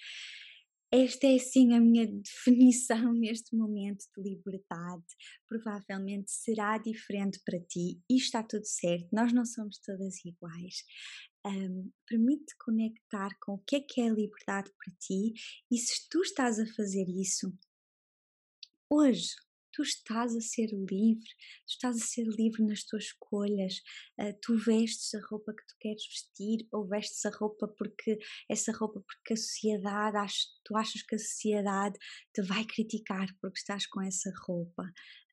esta 0.95 1.25
é 1.25 1.39
sim 1.39 1.73
a 1.73 1.81
minha 1.81 2.05
definição 2.05 3.13
neste 3.17 3.55
momento 3.55 4.05
de 4.15 4.21
liberdade. 4.21 5.03
Provavelmente 5.49 6.31
será 6.31 6.77
diferente 6.77 7.41
para 7.43 7.59
ti 7.59 7.99
e 8.07 8.15
está 8.15 8.43
tudo 8.43 8.65
certo, 8.65 9.07
nós 9.11 9.33
não 9.33 9.43
somos 9.43 9.79
todas 9.79 10.23
iguais. 10.23 10.83
Um, 11.45 11.91
permite 12.07 12.55
conectar 12.63 13.29
com 13.41 13.55
o 13.55 13.63
que 13.65 13.77
é 13.77 13.81
que 13.81 14.01
é 14.01 14.07
liberdade 14.07 14.71
para 14.77 14.93
ti 14.99 15.33
e 15.69 15.77
se 15.77 16.07
tu 16.09 16.21
estás 16.21 16.59
a 16.59 16.65
fazer 16.67 17.05
isso 17.09 17.51
hoje, 18.87 19.29
tu 19.73 19.81
estás 19.81 20.35
a 20.35 20.41
ser 20.41 20.67
livre, 20.67 21.27
tu 21.65 21.71
estás 21.71 21.97
a 21.97 22.05
ser 22.05 22.23
livre 22.25 22.63
nas 22.63 22.83
tuas 22.83 23.05
escolhas, 23.05 23.81
uh, 24.21 24.33
tu 24.41 24.55
vestes 24.55 25.13
a 25.15 25.19
roupa 25.27 25.53
que 25.53 25.65
tu 25.65 25.75
queres 25.79 26.05
vestir 26.05 26.67
ou 26.71 26.87
vestes 26.87 27.25
a 27.25 27.29
roupa 27.29 27.67
porque 27.67 28.19
essa 28.49 28.71
roupa 28.71 29.01
porque 29.01 29.33
a 29.33 29.37
sociedade, 29.37 30.17
ach, 30.17 30.35
tu 30.63 30.77
achas 30.77 31.01
que 31.01 31.15
a 31.15 31.19
sociedade 31.19 31.97
te 32.33 32.41
vai 32.43 32.63
criticar 32.63 33.27
porque 33.41 33.59
estás 33.59 33.87
com 33.87 34.01
essa 34.01 34.31
roupa. 34.47 34.83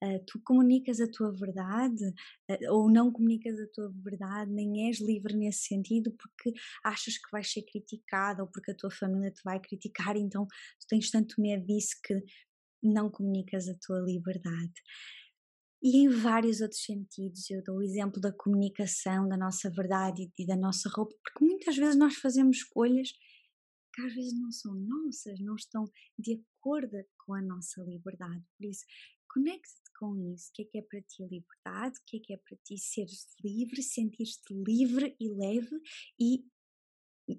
Uh, 0.02 0.18
tu 0.24 0.40
comunicas 0.42 0.98
a 0.98 1.06
tua 1.06 1.30
verdade 1.30 2.02
uh, 2.50 2.72
ou 2.72 2.90
não 2.90 3.12
comunicas 3.12 3.60
a 3.60 3.66
tua 3.66 3.92
verdade, 4.02 4.50
nem 4.50 4.88
és 4.88 4.98
livre 4.98 5.36
nesse 5.36 5.66
sentido 5.66 6.10
porque 6.12 6.58
achas 6.82 7.18
que 7.18 7.30
vais 7.30 7.52
ser 7.52 7.62
criticada 7.62 8.42
ou 8.42 8.48
porque 8.48 8.70
a 8.70 8.74
tua 8.74 8.90
família 8.90 9.30
te 9.30 9.42
vai 9.44 9.60
criticar, 9.60 10.16
então 10.16 10.46
tu 10.46 10.86
tens 10.88 11.10
tanto 11.10 11.38
medo 11.38 11.66
disso 11.66 11.96
que 12.02 12.14
não 12.82 13.10
comunicas 13.10 13.68
a 13.68 13.74
tua 13.80 14.00
liberdade. 14.00 14.72
E 15.82 15.98
em 15.98 16.08
vários 16.08 16.60
outros 16.60 16.82
sentidos, 16.82 17.48
eu 17.50 17.62
dou 17.64 17.78
o 17.78 17.82
exemplo 17.82 18.20
da 18.20 18.32
comunicação, 18.32 19.26
da 19.26 19.36
nossa 19.36 19.70
verdade 19.70 20.30
e 20.38 20.46
da 20.46 20.56
nossa 20.56 20.90
roupa, 20.90 21.14
porque 21.22 21.44
muitas 21.44 21.76
vezes 21.76 21.96
nós 21.96 22.16
fazemos 22.16 22.58
escolhas 22.58 23.10
que 23.94 24.02
às 24.02 24.14
vezes 24.14 24.38
não 24.38 24.52
são 24.52 24.74
nossas, 24.74 25.40
não 25.40 25.54
estão 25.54 25.84
de 26.18 26.42
acordo 26.60 26.96
com 27.24 27.34
a 27.34 27.42
nossa 27.42 27.82
liberdade. 27.82 28.44
Por 28.56 28.66
isso, 28.66 28.84
conecte-te 29.32 29.90
com 29.98 30.16
isso. 30.34 30.50
O 30.50 30.52
que 30.52 30.62
é 30.62 30.64
que 30.66 30.78
é 30.78 30.82
para 30.82 31.02
ti 31.02 31.24
a 31.24 31.28
liberdade? 31.28 31.98
O 31.98 32.02
que 32.06 32.16
é 32.18 32.20
que 32.20 32.32
é 32.34 32.36
para 32.36 32.56
ti 32.64 32.78
seres 32.78 33.26
livre, 33.42 33.82
sentir-te 33.82 34.52
livre 34.52 35.16
e 35.18 35.30
leve 35.30 35.80
e 36.18 36.44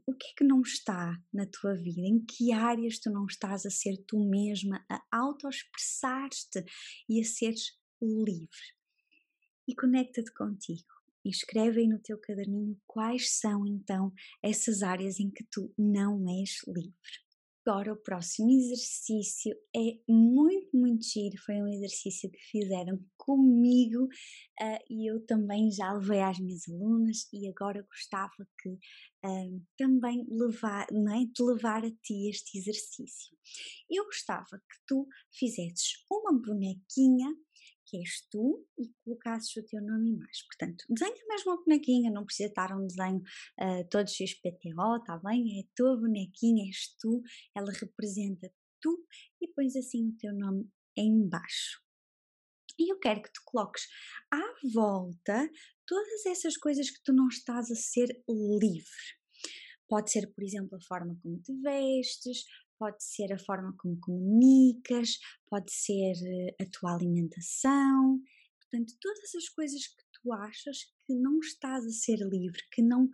o 0.05 0.13
que 0.13 0.27
é 0.27 0.33
que 0.37 0.43
não 0.43 0.61
está 0.61 1.17
na 1.33 1.45
tua 1.45 1.75
vida? 1.75 2.01
Em 2.01 2.23
que 2.23 2.51
áreas 2.51 2.99
tu 2.99 3.09
não 3.09 3.25
estás 3.25 3.65
a 3.65 3.69
ser 3.69 3.97
tu 4.07 4.19
mesma, 4.19 4.85
a 4.89 5.01
auto-expressar-te 5.11 6.63
e 7.09 7.19
a 7.19 7.23
seres 7.23 7.77
livre? 8.01 8.47
E 9.67 9.75
conecta-te 9.75 10.31
contigo 10.33 11.01
e 11.23 11.29
escreve 11.29 11.81
aí 11.81 11.87
no 11.87 11.99
teu 11.99 12.17
caderninho 12.19 12.79
quais 12.87 13.39
são 13.39 13.65
então 13.65 14.11
essas 14.43 14.81
áreas 14.81 15.19
em 15.19 15.29
que 15.29 15.43
tu 15.51 15.73
não 15.77 16.27
és 16.29 16.61
livre. 16.67 16.93
Agora, 17.65 17.93
o 17.93 18.01
próximo 18.01 18.49
exercício 18.49 19.55
é 19.75 19.99
muito, 20.09 20.60
muito 20.75 21.05
giro. 21.05 21.37
Foi 21.45 21.55
um 21.55 21.67
exercício 21.67 22.29
que 22.29 22.39
fizeram 22.39 22.99
comigo 23.17 24.03
uh, 24.03 24.79
e 24.89 25.11
eu 25.11 25.25
também 25.25 25.71
já 25.71 25.91
levei 25.93 26.21
às 26.21 26.39
minhas 26.39 26.67
alunas 26.67 27.27
e 27.33 27.47
agora 27.49 27.85
gostava 27.87 28.47
que 28.61 28.69
uh, 28.69 29.65
também 29.77 30.25
levar, 30.29 30.87
não 30.91 31.13
é, 31.13 31.25
te 31.25 31.43
levar 31.43 31.83
a 31.85 31.91
ti 31.91 32.29
este 32.29 32.57
exercício. 32.57 33.37
Eu 33.89 34.05
gostava 34.05 34.57
que 34.57 34.77
tu 34.87 35.07
fizesses 35.31 36.03
uma 36.09 36.33
bonequinha 36.33 37.35
que 37.91 37.97
és 37.97 38.25
tu 38.31 38.65
e 38.79 38.89
colocasses 39.03 39.53
o 39.57 39.65
teu 39.65 39.81
nome 39.81 40.11
em 40.11 40.15
mais. 40.15 40.45
Portanto, 40.47 40.85
desenha 40.89 41.25
mesmo 41.27 41.51
uma 41.51 41.61
bonequinha, 41.61 42.09
não 42.09 42.25
precisa 42.25 42.47
estar 42.47 42.71
um 42.75 42.87
desenho 42.87 43.21
uh, 43.59 43.87
todo 43.89 44.09
XPTO, 44.09 44.95
está 44.97 45.17
bem? 45.17 45.59
É 45.59 45.61
a 45.61 45.67
tua 45.75 45.97
bonequinha, 45.97 46.65
és 46.65 46.95
tu, 46.97 47.21
ela 47.53 47.71
representa 47.73 48.49
tu 48.81 49.05
e 49.41 49.47
pões 49.49 49.75
assim 49.75 50.09
o 50.09 50.17
teu 50.17 50.33
nome 50.33 50.69
em 50.97 51.27
baixo. 51.27 51.81
E 52.79 52.91
eu 52.91 52.99
quero 52.99 53.21
que 53.21 53.31
tu 53.31 53.41
coloques 53.45 53.83
à 54.31 54.41
volta 54.73 55.49
todas 55.85 56.25
essas 56.25 56.57
coisas 56.57 56.89
que 56.89 57.01
tu 57.03 57.13
não 57.13 57.27
estás 57.27 57.69
a 57.69 57.75
ser 57.75 58.07
livre. 58.27 58.87
Pode 59.87 60.11
ser, 60.11 60.31
por 60.33 60.43
exemplo, 60.43 60.77
a 60.77 60.81
forma 60.87 61.17
como 61.21 61.39
te 61.41 61.53
vestes, 61.61 62.45
pode 62.79 63.03
ser 63.03 63.31
a 63.33 63.37
forma 63.37 63.75
como 63.77 63.99
comunicas, 63.99 65.19
pode 65.47 65.71
ser 65.71 66.13
eh, 66.25 66.55
a 66.59 66.65
tua 66.71 66.95
alimentação, 66.95 68.19
portanto, 68.59 68.93
todas 68.99 69.35
as 69.35 69.49
coisas 69.49 69.85
que 69.85 70.03
tu 70.13 70.33
achas 70.33 70.85
que 71.05 71.13
não 71.13 71.39
estás 71.39 71.85
a 71.85 71.89
ser 71.89 72.17
livre, 72.17 72.61
que 72.71 72.81
não 72.81 73.09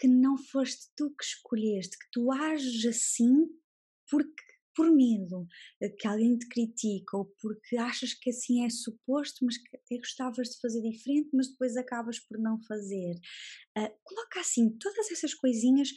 que 0.00 0.06
não 0.06 0.36
foste 0.38 0.86
tu 0.96 1.10
que 1.10 1.24
escolheste, 1.24 1.98
que 1.98 2.10
tu 2.12 2.30
ages 2.32 2.86
assim 2.86 3.48
porque 4.08 4.47
por 4.78 4.92
medo 4.92 5.44
que 5.98 6.06
alguém 6.06 6.38
te 6.38 6.48
critique 6.48 7.04
ou 7.12 7.24
porque 7.42 7.76
achas 7.76 8.14
que 8.14 8.30
assim 8.30 8.64
é 8.64 8.70
suposto, 8.70 9.44
mas 9.44 9.58
que 9.58 9.76
até 9.76 9.96
gostavas 9.96 10.50
de 10.50 10.60
fazer 10.60 10.80
diferente, 10.82 11.30
mas 11.34 11.48
depois 11.50 11.76
acabas 11.76 12.20
por 12.20 12.38
não 12.38 12.62
fazer. 12.62 13.16
Uh, 13.76 13.90
coloca 14.04 14.38
assim 14.38 14.70
todas 14.78 15.10
essas 15.10 15.34
coisinhas 15.34 15.88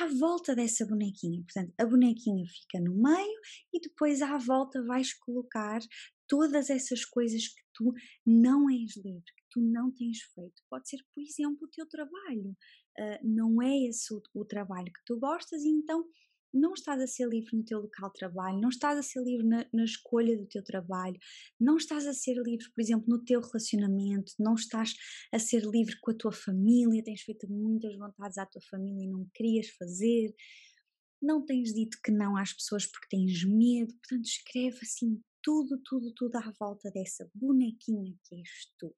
à 0.00 0.06
volta 0.06 0.54
dessa 0.54 0.86
bonequinha. 0.86 1.42
Portanto, 1.42 1.74
a 1.76 1.84
bonequinha 1.84 2.44
fica 2.46 2.80
no 2.80 2.94
meio 3.02 3.40
e 3.74 3.80
depois 3.80 4.22
à 4.22 4.38
volta 4.38 4.80
vais 4.84 5.12
colocar 5.12 5.80
todas 6.28 6.70
essas 6.70 7.04
coisas 7.04 7.48
que 7.48 7.62
tu 7.74 7.92
não 8.24 8.70
és 8.70 8.96
livre, 8.96 9.24
que 9.24 9.44
tu 9.50 9.60
não 9.60 9.92
tens 9.92 10.18
feito. 10.32 10.62
Pode 10.70 10.88
ser, 10.88 10.98
por 11.12 11.20
exemplo, 11.20 11.66
o 11.66 11.70
teu 11.70 11.84
trabalho. 11.88 12.56
Uh, 12.96 13.18
não 13.24 13.60
é 13.60 13.88
esse 13.88 14.14
o, 14.14 14.22
o, 14.34 14.44
trabalho 14.44 14.86
que 14.86 15.04
tu 15.04 15.18
gostas, 15.18 15.62
e 15.64 15.68
então 15.68 16.04
não 16.52 16.72
estás 16.74 17.00
a 17.00 17.06
ser 17.06 17.28
livre 17.28 17.56
no 17.56 17.64
teu 17.64 17.80
local 17.80 18.10
de 18.10 18.18
trabalho, 18.18 18.60
não 18.60 18.68
estás 18.68 18.98
a 18.98 19.02
ser 19.02 19.22
livre 19.22 19.46
na, 19.46 19.66
na, 19.72 19.84
escolha 19.84 20.36
do 20.36 20.46
teu 20.46 20.62
trabalho, 20.62 21.18
não 21.58 21.76
estás 21.76 22.06
a 22.06 22.12
ser 22.12 22.34
livre, 22.42 22.66
por 22.74 22.80
exemplo, 22.80 23.04
no 23.08 23.22
teu 23.24 23.40
relacionamento, 23.40 24.32
não 24.38 24.54
estás 24.54 24.94
a 25.32 25.38
ser 25.38 25.62
livre 25.64 25.98
com 26.00 26.10
a 26.10 26.14
tua 26.14 26.32
família, 26.32 27.04
tens 27.04 27.22
feito 27.22 27.50
muitas 27.50 27.96
vontades 27.96 28.38
à 28.38 28.46
tua 28.46 28.62
família 28.70 29.04
e 29.04 29.10
não 29.10 29.28
querias 29.34 29.68
fazer, 29.70 30.34
não 31.22 31.44
tens 31.44 31.72
dito 31.72 31.98
que 32.02 32.10
não 32.10 32.36
às 32.36 32.52
pessoas 32.52 32.86
porque 32.86 33.08
tens 33.16 33.44
medo, 33.44 33.92
portanto, 33.94 34.24
escreve 34.24 34.78
assim 34.82 35.20
tudo, 35.42 35.80
tudo, 35.84 36.12
tudo 36.14 36.36
à 36.36 36.52
volta 36.58 36.90
dessa 36.90 37.30
bonequinha 37.34 38.14
que 38.24 38.36
és 38.36 38.48
tu. 38.78 38.94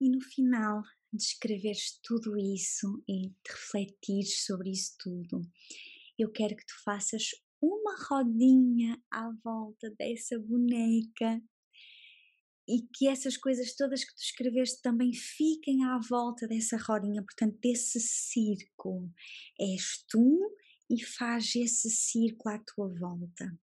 E 0.00 0.08
no 0.08 0.20
final 0.20 0.82
de 1.12 1.22
escreveres 1.22 1.98
tudo 2.02 2.36
isso 2.38 3.02
e 3.06 3.28
de 3.28 3.50
refletires 3.50 4.44
sobre 4.44 4.70
isso 4.70 4.94
tudo, 4.98 5.42
eu 6.18 6.30
quero 6.30 6.56
que 6.56 6.64
tu 6.64 6.82
faças 6.84 7.30
uma 7.60 7.94
rodinha 8.08 9.00
à 9.10 9.30
volta 9.44 9.90
dessa 9.98 10.38
boneca 10.38 11.42
e 12.68 12.82
que 12.94 13.08
essas 13.08 13.36
coisas 13.36 13.74
todas 13.74 14.04
que 14.04 14.14
tu 14.14 14.22
escreveste 14.22 14.80
também 14.80 15.12
fiquem 15.12 15.84
à 15.84 15.98
volta 15.98 16.46
dessa 16.46 16.76
rodinha, 16.76 17.22
portanto, 17.22 17.58
desse 17.60 18.00
círculo. 18.00 19.12
És 19.58 20.04
tu 20.08 20.38
e 20.88 21.04
faz 21.04 21.54
esse 21.56 21.90
círculo 21.90 22.54
à 22.54 22.58
tua 22.58 22.88
volta. 22.98 23.58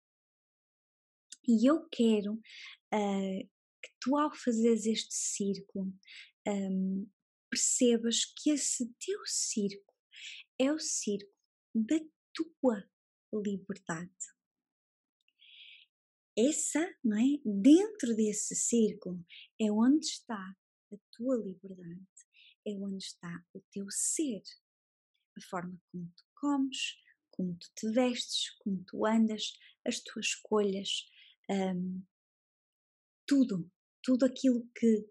E 1.48 1.70
eu 1.70 1.88
quero 1.89 2.34
uh, 2.34 3.50
que 3.86 3.96
tu, 4.00 4.18
ao 4.18 4.34
fazeres 4.34 4.86
este 4.88 5.13
círculo, 5.13 5.94
um, 6.48 7.08
percebas 7.50 8.25
que 8.25 8.50
esse 8.50 8.92
teu 9.00 9.20
círculo 9.25 9.98
é 10.60 10.72
o 10.72 10.80
círculo 10.80 11.34
da 11.75 12.00
tua 12.34 12.89
liberdade. 13.32 14.12
Essa, 16.38 16.86
não 17.04 17.18
é? 17.18 17.39
Dentro 17.46 18.15
desse 18.15 18.56
círculo 18.56 19.24
é 19.62 19.72
onde 19.72 20.06
está 20.06 20.56
a 20.92 20.98
tua 21.12 21.38
liberdade, 21.38 22.08
é 22.68 22.72
onde 22.72 23.04
está 23.04 23.46
o 23.54 23.62
teu 23.72 23.86
ser, 23.89 24.42
a 25.38 25.42
forma 25.50 25.80
como 25.92 26.12
tu 26.15 26.24
comes, 26.36 26.98
como 27.32 27.58
tu 27.58 27.68
te 27.75 27.89
vestes, 27.92 28.50
como 28.60 28.84
tu 28.86 29.06
andas, 29.06 29.58
as 29.86 30.00
tuas 30.00 30.27
escolhas, 30.27 31.06
um, 31.50 32.04
tudo, 33.27 33.72
tudo 34.06 34.26
aquilo 34.26 34.70
que 34.76 35.10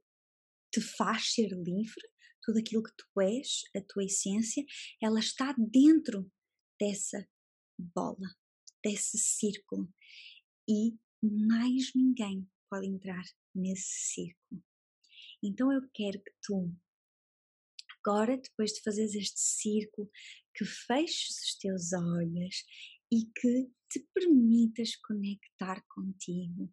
te 0.73 0.81
faz 0.81 1.35
ser 1.35 1.49
livre, 1.49 2.09
tudo 2.45 2.61
aquilo 2.61 2.83
que 2.83 2.93
tu 2.97 3.21
és, 3.21 3.63
a 3.77 3.81
tua 3.81 4.05
essência, 4.05 4.65
ela 5.03 5.19
está 5.19 5.53
dentro 5.59 6.31
dessa 6.81 7.29
bola, 7.77 8.29
desse 8.85 9.19
círculo. 9.19 9.93
E 10.69 10.97
mais 11.23 11.93
ninguém 11.95 12.49
pode 12.71 12.87
entrar 12.87 13.23
nesse 13.55 14.13
círculo. 14.15 14.63
Então 15.43 15.73
eu 15.73 15.83
quero 15.93 16.23
que 16.23 16.33
tu, 16.43 16.73
agora, 17.99 18.37
depois 18.39 18.73
de 18.73 18.83
fazeres 18.83 19.15
este 19.15 19.41
círculo, 19.41 20.09
que 20.55 20.65
feches 20.65 21.37
os 21.43 21.59
teus 21.59 21.93
olhos 21.93 22.65
e 23.13 23.27
que 23.35 23.71
te 23.95 24.01
permitas 24.13 24.97
conectar 24.97 25.81
contigo 25.89 26.65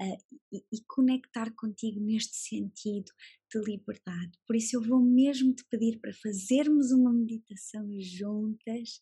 uh, 0.00 0.36
e, 0.52 0.64
e, 0.72 0.84
conectar 0.86 1.52
contigo 1.56 1.98
neste 1.98 2.36
sentido 2.36 3.10
de 3.50 3.60
liberdade. 3.60 4.38
Por 4.46 4.54
isso, 4.54 4.76
eu 4.76 4.82
vou 4.82 5.02
mesmo 5.02 5.52
te 5.52 5.64
pedir 5.64 5.98
para 5.98 6.12
fazermos 6.14 6.92
uma 6.92 7.12
meditação 7.12 7.84
juntas 8.00 9.00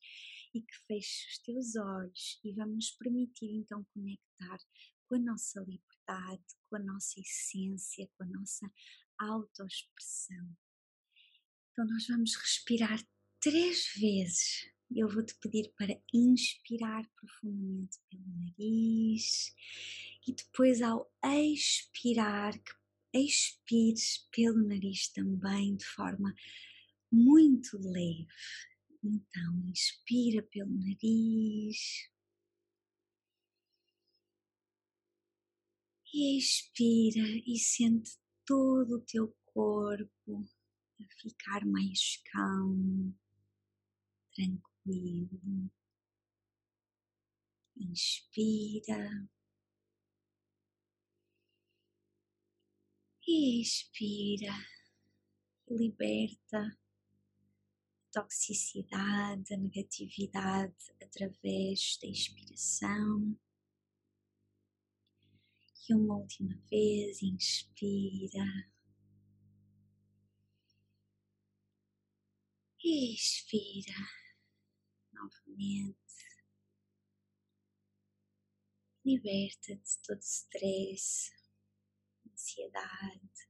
e 0.54 0.62
que 0.62 0.76
feches 0.86 1.26
os 1.28 1.38
teus 1.40 1.76
olhos 1.76 2.40
e 2.42 2.52
vamos 2.54 2.92
permitir 2.92 3.52
então 3.52 3.84
conectar 3.92 4.58
com 5.06 5.16
a 5.16 5.18
nossa 5.18 5.60
liberdade, 5.60 6.44
com 6.70 6.76
a 6.76 6.82
nossa 6.82 7.20
essência, 7.20 8.08
com 8.16 8.24
a 8.24 8.28
nossa 8.28 8.72
autoexpressão. 9.20 10.56
Então, 11.72 11.84
nós 11.86 12.06
vamos 12.06 12.34
respirar 12.36 13.06
três 13.38 13.92
vezes 13.98 14.75
eu 14.94 15.08
vou 15.08 15.24
te 15.24 15.34
pedir 15.36 15.72
para 15.76 16.00
inspirar 16.12 17.08
profundamente 17.16 17.98
pelo 18.08 18.24
nariz 18.38 19.54
e 20.26 20.32
depois, 20.32 20.82
ao 20.82 21.10
expirar, 21.24 22.52
que 22.58 22.72
expires 23.14 24.28
pelo 24.30 24.62
nariz 24.66 25.08
também 25.08 25.76
de 25.76 25.84
forma 25.86 26.34
muito 27.10 27.78
leve. 27.78 28.26
Então, 29.02 29.70
inspira 29.70 30.42
pelo 30.42 30.70
nariz 30.70 32.10
e 36.12 36.38
expira 36.38 37.26
e 37.46 37.58
sente 37.58 38.18
todo 38.44 38.96
o 38.96 39.00
teu 39.00 39.36
corpo 39.46 40.44
a 41.00 41.04
ficar 41.20 41.64
mais 41.66 42.22
calmo, 42.32 43.14
tranquilo 44.34 44.75
tranquilo. 44.86 45.70
Inspira. 47.76 49.28
E 53.26 53.60
expira. 53.60 54.54
Liberta 55.68 56.78
toxicidade, 58.12 59.52
a 59.52 59.56
negatividade 59.56 60.94
através 61.02 61.98
da 62.00 62.08
expiração. 62.08 63.36
E 65.88 65.94
uma 65.94 66.16
última 66.16 66.56
vez, 66.70 67.20
inspira. 67.20 68.44
Expira 72.82 74.25
novamente. 75.16 75.96
Liberta 79.04 79.74
de 79.76 80.02
todo 80.04 80.20
stress, 80.20 81.30
ansiedade, 82.30 83.48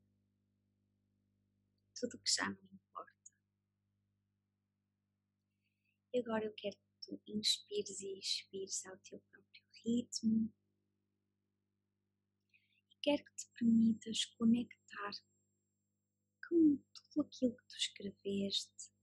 tudo 1.99 2.19
que 2.19 2.31
já 2.31 2.49
não 2.49 2.63
importa. 2.73 3.33
E 6.13 6.21
agora 6.21 6.45
eu 6.45 6.55
quero 6.55 6.77
que 6.77 7.01
tu 7.03 7.23
inspires 7.27 8.01
e 8.01 8.19
expires 8.19 8.85
ao 8.87 8.99
teu 8.99 9.19
próprio 9.31 9.65
ritmo. 9.85 10.55
E 12.91 12.97
quero 13.03 13.25
que 13.25 13.35
te 13.35 13.47
permitas 13.59 14.25
conectar 14.37 15.13
com 16.49 16.77
tudo 16.93 17.27
aquilo 17.27 17.57
que 17.57 17.67
tu 17.67 17.77
escreveste 17.77 18.96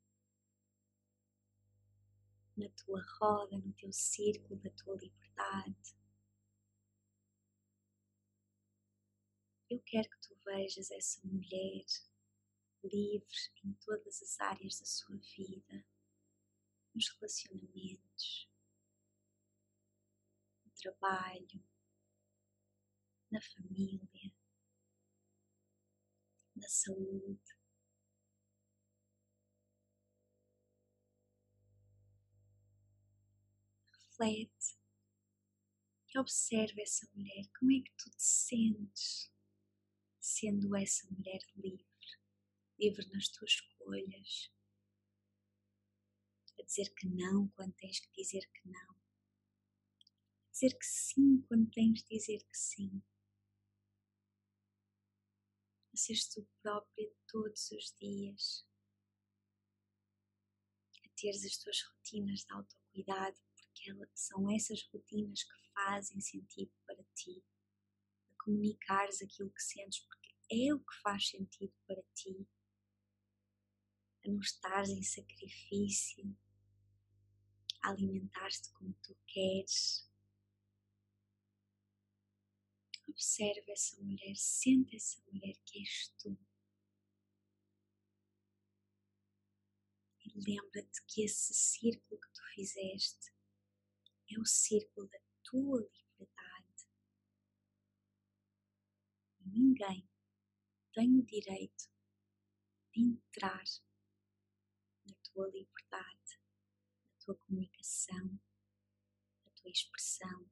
na 2.56 2.70
tua 2.70 3.02
roda, 3.20 3.58
no 3.58 3.74
teu 3.74 3.92
círculo 3.92 4.60
da 4.60 4.70
tua 4.72 4.96
liberdade. 4.96 5.96
Eu 9.70 9.82
quero 9.82 10.10
que 10.10 10.22
tu 10.22 10.36
vejas 10.46 10.92
essa 10.92 11.20
mulher 11.26 11.86
livre 12.84 13.26
em 13.64 13.74
todas 13.86 14.22
as 14.22 14.40
áreas 14.40 14.80
da 14.80 14.86
sua 14.86 15.18
vida, 15.18 15.86
nos 16.94 17.10
relacionamentos, 17.16 18.50
no 20.66 20.72
trabalho, 20.76 21.64
na 23.32 23.42
família, 23.42 24.32
na 26.56 26.68
saúde. 26.68 27.43
Reflete 34.24 34.78
e 36.14 36.20
observa 36.20 36.82
essa 36.82 37.08
mulher. 37.14 37.50
Como 37.60 37.72
é 37.72 37.82
que 37.82 37.92
tu 37.98 38.10
te 38.10 38.24
sentes 38.24 39.32
sendo 40.20 40.76
essa 40.76 41.08
mulher 41.12 41.42
livre, 41.56 41.86
livre 42.80 43.10
nas 43.10 43.28
tuas 43.28 43.52
escolhas, 43.52 44.52
a 46.58 46.64
dizer 46.64 46.94
que 46.94 47.08
não 47.08 47.50
quando 47.50 47.74
tens 47.74 48.00
que 48.00 48.12
dizer 48.14 48.50
que 48.52 48.70
não, 48.70 48.92
a 48.92 50.52
dizer 50.52 50.78
que 50.78 50.86
sim 50.86 51.42
quando 51.48 51.70
tens 51.72 52.04
de 52.04 52.10
dizer 52.10 52.40
que 52.40 52.58
sim. 52.58 53.04
A 55.94 55.98
seres 55.98 56.28
tu 56.28 56.48
própria 56.62 57.12
todos 57.28 57.70
os 57.72 57.94
dias, 58.00 58.68
a 61.06 61.10
teres 61.16 61.46
as 61.46 61.58
tuas 61.58 61.82
rotinas 61.84 62.40
de 62.40 62.54
autocuidado 62.54 63.40
são 64.14 64.50
essas 64.52 64.82
rotinas 64.92 65.44
que 65.44 65.72
fazem 65.74 66.20
sentido 66.22 66.72
para 66.86 67.04
ti, 67.16 67.44
a 68.32 68.44
comunicares 68.44 69.22
aquilo 69.22 69.52
que 69.52 69.62
sentes, 69.62 70.00
porque 70.02 70.34
é 70.52 70.74
o 70.74 70.80
que 70.80 71.02
faz 71.02 71.30
sentido 71.30 71.74
para 71.88 72.02
ti, 72.14 72.48
a 74.24 74.30
não 74.30 74.40
estares 74.40 74.90
em 74.90 75.04
sacrifício, 75.04 76.36
a 77.84 77.90
alimentar-te 77.90 78.72
como 78.74 78.94
tu 79.04 79.16
queres. 79.28 80.10
Observa 83.08 83.72
essa 83.72 84.02
mulher, 84.02 84.36
sente 84.36 84.96
essa 84.96 85.22
mulher 85.28 85.56
que 85.66 85.80
és 85.80 86.08
tu. 86.18 86.38
E 90.26 90.40
lembra-te 90.40 91.04
que 91.06 91.24
esse 91.24 91.54
círculo 91.54 92.20
que 92.20 92.32
tu 92.32 92.42
fizeste 92.56 93.33
é 94.34 94.40
o 94.40 94.46
círculo 94.46 95.08
da 95.08 95.20
tua 95.44 95.82
liberdade. 95.82 96.88
E 99.40 99.50
ninguém 99.50 100.10
tem 100.94 101.18
o 101.18 101.24
direito 101.24 101.90
de 102.92 103.02
entrar 103.02 103.64
na 105.06 105.16
tua 105.24 105.48
liberdade, 105.50 106.40
na 107.12 107.26
tua 107.26 107.36
comunicação, 107.36 108.40
na 109.46 109.52
tua 109.52 109.70
expressão. 109.70 110.44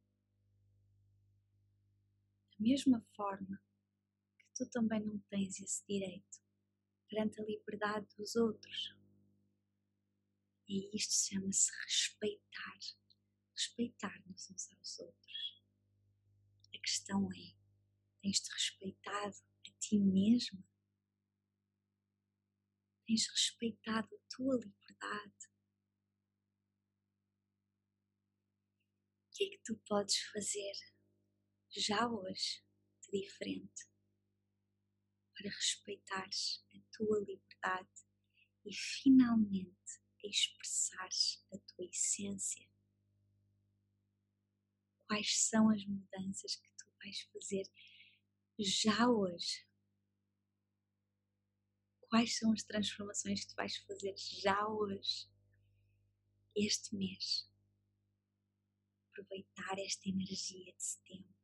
Da 2.52 2.58
mesma 2.60 3.02
forma 3.16 3.62
que 4.38 4.46
tu 4.56 4.70
também 4.70 5.04
não 5.04 5.20
tens 5.30 5.60
esse 5.60 5.86
direito 5.88 6.42
perante 7.08 7.42
a 7.42 7.46
liberdade 7.46 8.08
dos 8.16 8.36
outros. 8.36 8.96
E 10.68 10.96
isto 10.96 11.14
chama-se 11.14 11.72
respeitar. 11.84 12.80
Respeitar-nos 13.62 14.50
uns 14.50 14.72
aos 14.72 15.00
outros. 15.02 15.64
A 16.74 16.80
questão 16.80 17.32
é: 17.32 17.56
tens-te 18.20 18.52
respeitado 18.52 19.36
a 19.68 19.72
ti 19.80 20.00
mesmo? 20.00 20.68
Tens 23.06 23.28
respeitado 23.30 24.16
a 24.16 24.36
tua 24.36 24.56
liberdade? 24.56 25.52
O 29.28 29.32
que 29.32 29.44
é 29.44 29.50
que 29.52 29.64
tu 29.64 29.78
podes 29.88 30.18
fazer 30.32 30.74
já 31.70 32.08
hoje 32.08 32.66
de 33.04 33.22
diferente 33.22 33.88
para 35.36 35.52
respeitares 35.52 36.66
a 36.74 36.80
tua 36.98 37.20
liberdade 37.20 38.08
e 38.66 38.74
finalmente 38.74 40.02
expressares 40.24 41.46
a 41.54 41.60
tua 41.60 41.86
essência? 41.86 42.71
Quais 45.12 45.42
são 45.50 45.70
as 45.70 45.86
mudanças 45.86 46.56
que 46.56 46.72
tu 46.78 46.90
vais 47.04 47.22
fazer 47.34 47.70
já 48.58 49.10
hoje? 49.10 49.68
Quais 52.08 52.38
são 52.38 52.54
as 52.54 52.64
transformações 52.64 53.44
que 53.44 53.52
tu 53.52 53.56
vais 53.58 53.76
fazer 53.80 54.16
já 54.16 54.66
hoje, 54.70 55.30
este 56.56 56.96
mês? 56.96 57.46
Aproveitar 59.10 59.78
esta 59.80 60.08
energia 60.08 60.74
de 60.74 60.82
setembro 60.82 61.36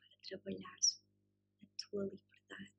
para 0.00 0.18
trabalhar 0.28 0.78
a 1.62 1.66
tua 1.78 2.04
liberdade. 2.04 2.74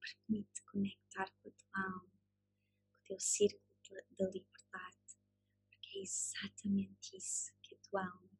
Permite 0.00 0.62
conectar 0.62 1.30
com 1.42 1.50
a 1.50 1.52
tua 1.52 1.84
alma, 1.84 2.08
com 2.08 2.98
o 2.98 3.04
teu 3.08 3.20
círculo 3.20 3.76
da 4.18 4.24
liberdade, 4.24 4.59
exatamente 6.00 7.16
isso 7.16 7.52
que 7.62 7.74
a 7.74 7.78
tua 7.78 8.04
alma 8.04 8.30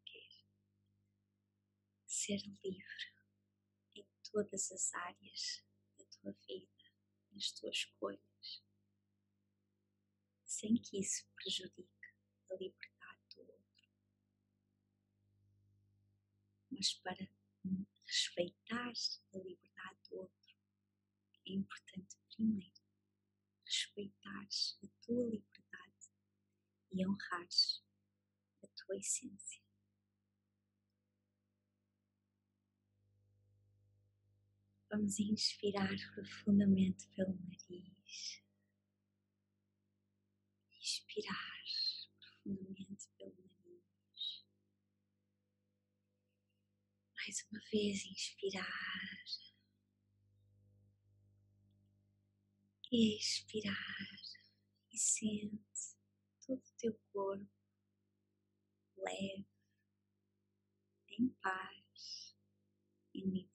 ser 2.10 2.42
livre 2.64 3.14
em 3.94 4.06
todas 4.30 4.70
as 4.72 4.92
áreas 4.92 5.64
da 5.96 6.04
tua 6.04 6.32
vida, 6.46 6.92
nas 7.32 7.50
tuas 7.52 7.76
escolhas, 7.76 8.62
sem 10.44 10.74
que 10.74 10.98
isso 10.98 11.26
prejudique 11.34 11.88
a 12.50 12.54
liberdade 12.56 13.36
do 13.36 13.40
outro. 13.40 13.88
Mas 16.70 16.92
para 16.94 17.28
respeitar 18.04 18.92
a 19.32 19.38
liberdade 19.38 20.08
do 20.10 20.16
outro, 20.18 20.56
é 21.46 21.52
importante 21.52 22.18
primeiro 22.34 22.80
respeitares 23.64 24.78
a 24.82 24.88
tua 25.06 25.24
liberdade 25.24 25.59
e 26.92 27.06
honrares 27.06 27.82
a 28.62 28.66
tua 28.66 28.96
essência. 28.96 29.60
Vamos 34.90 35.20
inspirar 35.20 35.88
profundamente 36.14 37.06
pelo 37.14 37.32
nariz. 37.32 38.42
Expirar 40.80 41.64
profundamente 42.18 43.08
pelo 43.16 43.36
nariz. 43.36 44.44
Mais 47.14 47.46
uma 47.50 47.60
vez, 47.70 48.04
inspirar. 48.06 49.24
Expirar. 52.90 54.10
E 54.92 54.98
sente 54.98 55.69
todo 56.50 56.58
o 56.58 56.76
teu 56.78 57.00
corpo 57.12 57.48
leve, 58.96 59.46
em 61.10 61.28
paz, 61.40 62.36
em 63.14 63.24
livre. 63.24 63.50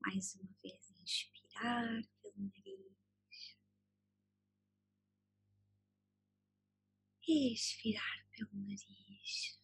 Mais 0.00 0.34
uma 0.34 0.52
vez, 0.62 0.90
inspirar 1.00 2.02
pelo 2.20 2.34
nariz. 2.38 3.56
Expirar 7.26 8.28
pelo 8.32 8.50
nariz. 8.52 9.60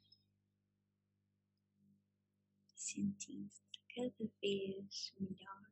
Sentindo-te 2.77 3.83
cada 3.95 4.33
vez 4.41 5.13
melhor. 5.19 5.70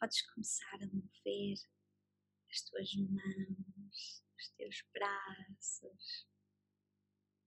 Podes 0.00 0.22
começar 0.30 0.76
a 0.80 0.86
mover 0.86 1.58
as 2.50 2.60
tuas 2.62 2.94
mãos, 2.94 4.24
os 4.36 4.48
teus 4.56 4.84
braços, 4.92 6.28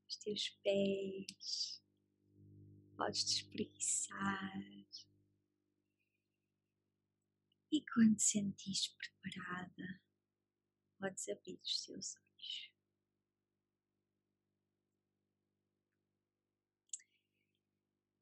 os 0.08 0.18
teus 0.18 0.50
pés 0.62 1.82
podes 2.98 3.24
te 3.24 3.42
espreguiçar. 3.42 4.62
E 7.72 7.82
quando 7.86 8.16
te 8.18 8.24
sentires 8.24 8.90
preparada, 8.90 10.02
podes 11.00 11.28
abrir 11.30 11.60
os 11.64 11.86
teus 11.86 12.16
olhos. 12.16 12.72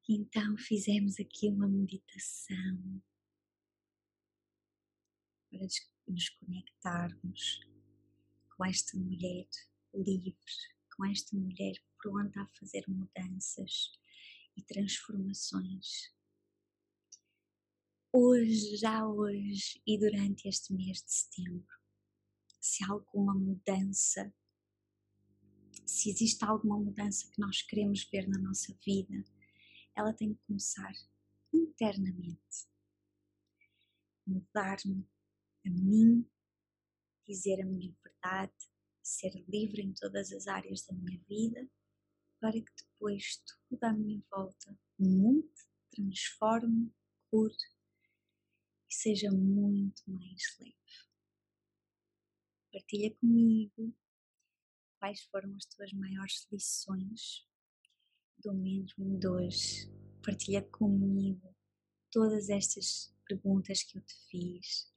Então 0.08 0.56
fizemos 0.56 1.20
aqui 1.20 1.48
uma 1.48 1.68
meditação 1.68 3.02
para 5.50 5.66
nos 6.06 6.28
conectarmos 6.28 7.60
com 8.56 8.64
esta 8.64 8.96
mulher 8.96 9.48
livre, 9.92 10.36
com 10.96 11.04
esta 11.06 11.36
mulher 11.36 11.74
pronta 11.98 12.40
a 12.40 12.48
fazer 12.58 12.84
mudanças 12.88 13.92
e 14.56 14.62
transformações. 14.62 16.14
Hoje, 18.12 18.76
já 18.76 19.06
hoje 19.06 19.80
e 19.86 19.98
durante 19.98 20.48
este 20.48 20.72
mês 20.72 21.02
de 21.02 21.12
setembro, 21.12 21.78
se 22.60 22.84
há 22.84 22.90
alguma 22.90 23.34
mudança, 23.34 24.32
se 25.86 26.10
existe 26.10 26.44
alguma 26.44 26.78
mudança 26.78 27.28
que 27.30 27.40
nós 27.40 27.62
queremos 27.62 28.04
ver 28.04 28.28
na 28.28 28.38
nossa 28.38 28.74
vida, 28.84 29.24
ela 29.96 30.12
tem 30.12 30.34
que 30.34 30.40
começar 30.46 30.92
internamente. 31.52 32.68
Mudar-me 34.26 35.06
a 35.66 35.70
mim, 35.70 36.28
dizer 37.26 37.60
a 37.60 37.66
minha 37.66 37.94
verdade, 38.02 38.54
ser 39.02 39.32
livre 39.48 39.82
em 39.82 39.92
todas 39.92 40.32
as 40.32 40.46
áreas 40.46 40.84
da 40.86 40.94
minha 40.94 41.20
vida 41.28 41.68
para 42.40 42.52
que 42.52 42.72
depois 42.76 43.42
tudo 43.68 43.84
à 43.84 43.92
minha 43.92 44.22
volta 44.30 44.78
mude, 44.98 45.48
transforme, 45.90 46.92
cure 47.30 47.54
e 48.88 48.94
seja 48.94 49.30
muito 49.30 50.02
mais 50.10 50.42
leve. 50.58 50.76
Partilha 52.72 53.14
comigo 53.16 53.94
quais 54.98 55.22
foram 55.24 55.54
as 55.56 55.64
tuas 55.66 55.92
maiores 55.92 56.46
lições 56.52 57.46
do 58.38 58.54
mesmo 58.54 59.18
de 59.18 59.28
hoje. 59.28 59.90
Partilha 60.22 60.62
comigo 60.62 61.54
todas 62.10 62.48
estas 62.48 63.14
perguntas 63.26 63.82
que 63.82 63.98
eu 63.98 64.02
te 64.02 64.14
fiz. 64.28 64.92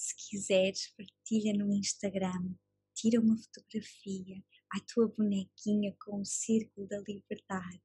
Se 0.00 0.14
quiseres, 0.16 0.94
partilha 0.96 1.52
no 1.52 1.74
Instagram, 1.74 2.54
tira 2.94 3.20
uma 3.20 3.36
fotografia, 3.36 4.42
à 4.72 4.80
tua 4.80 5.08
bonequinha 5.08 5.94
com 6.02 6.22
o 6.22 6.24
círculo 6.24 6.88
da 6.88 6.98
liberdade. 7.00 7.82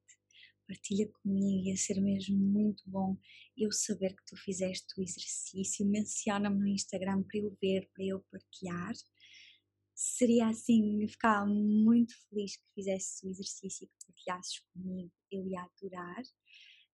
Partilha 0.66 1.12
comigo, 1.12 1.68
ia 1.68 1.76
ser 1.76 2.00
mesmo 2.00 2.38
muito 2.38 2.82
bom 2.86 3.18
eu 3.54 3.70
saber 3.70 4.16
que 4.16 4.24
tu 4.24 4.34
fizeste 4.34 4.86
o 4.98 5.02
exercício. 5.02 5.84
Menciona-me 5.84 6.58
no 6.58 6.68
Instagram 6.68 7.22
para 7.22 7.38
eu 7.38 7.54
ver, 7.60 7.86
para 7.92 8.02
eu 8.02 8.24
partilhar. 8.30 8.94
Seria 9.94 10.48
assim, 10.48 11.06
ficava 11.06 11.44
muito 11.44 12.14
feliz 12.30 12.56
que 12.56 12.64
fizesses 12.74 13.22
o 13.24 13.28
exercício 13.28 13.84
e 13.84 13.88
que 13.88 14.06
partilhasses 14.06 14.60
comigo. 14.72 15.12
Eu 15.30 15.46
ia 15.46 15.60
adorar 15.60 16.22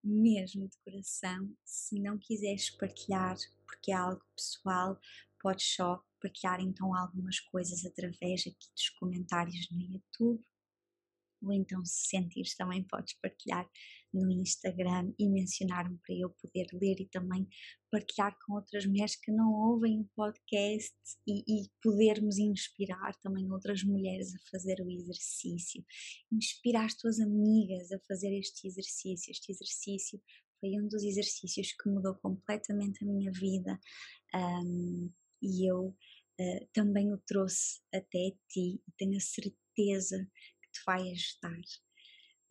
mesmo 0.03 0.69
de 0.69 0.79
coração. 0.85 1.51
Se 1.65 2.01
não 2.01 2.19
quiseres 2.19 2.71
partilhar, 2.71 3.37
porque 3.67 3.93
é 3.93 3.95
algo 3.95 4.23
pessoal, 4.37 4.99
podes 5.41 5.75
só 5.75 6.03
partilhar 6.21 6.61
então 6.61 6.95
algumas 6.95 7.41
coisas 7.41 7.85
através 7.85 8.43
aqui 8.43 8.71
dos 8.75 8.89
comentários 8.91 9.69
no 9.71 9.81
YouTube. 9.81 10.45
Ou 11.43 11.53
então, 11.53 11.85
se 11.85 12.09
sentires, 12.09 12.55
também 12.55 12.85
podes 12.85 13.15
partilhar 13.21 13.69
no 14.13 14.31
Instagram 14.31 15.13
e 15.19 15.29
mencionar-me 15.29 15.99
para 15.99 16.15
eu 16.15 16.31
poder 16.31 16.67
ler 16.73 17.01
e 17.01 17.09
também 17.09 17.49
partilhar 17.91 18.37
com 18.45 18.55
outras 18.55 18.85
mulheres 18.87 19.17
que 19.17 19.33
não 19.33 19.53
ouvem 19.53 20.01
o 20.01 20.09
podcast 20.15 20.95
e, 21.27 21.41
e 21.41 21.71
podermos 21.83 22.39
inspirar 22.39 23.15
também 23.23 23.51
outras 23.51 23.83
mulheres 23.83 24.35
a 24.35 24.39
fazer 24.51 24.81
o 24.81 24.91
exercício. 24.91 25.85
Inspirar 26.31 26.85
as 26.85 26.95
tuas 26.95 27.19
amigas 27.21 27.91
a 27.91 27.99
fazer 28.01 28.37
este 28.39 28.67
exercício. 28.67 29.31
Este 29.31 29.53
exercício 29.53 30.21
foi 30.61 30.79
um 30.81 30.87
dos 30.89 31.03
exercícios 31.03 31.73
que 31.73 31.91
mudou 31.91 32.15
completamente 32.15 33.03
a 33.03 33.07
minha 33.07 33.33
vida 33.33 33.81
um, 34.35 35.11
e 35.43 35.69
eu 35.69 35.89
uh, 35.89 36.69
também 36.73 37.13
o 37.13 37.19
trouxe 37.19 37.81
até 37.93 38.31
ti 38.49 38.81
e 38.87 38.93
tenho 38.97 39.17
a 39.17 39.21
certeza 39.21 40.25
que 40.25 40.52
te 40.73 40.81
vai 40.87 41.01
ajudar 41.11 41.61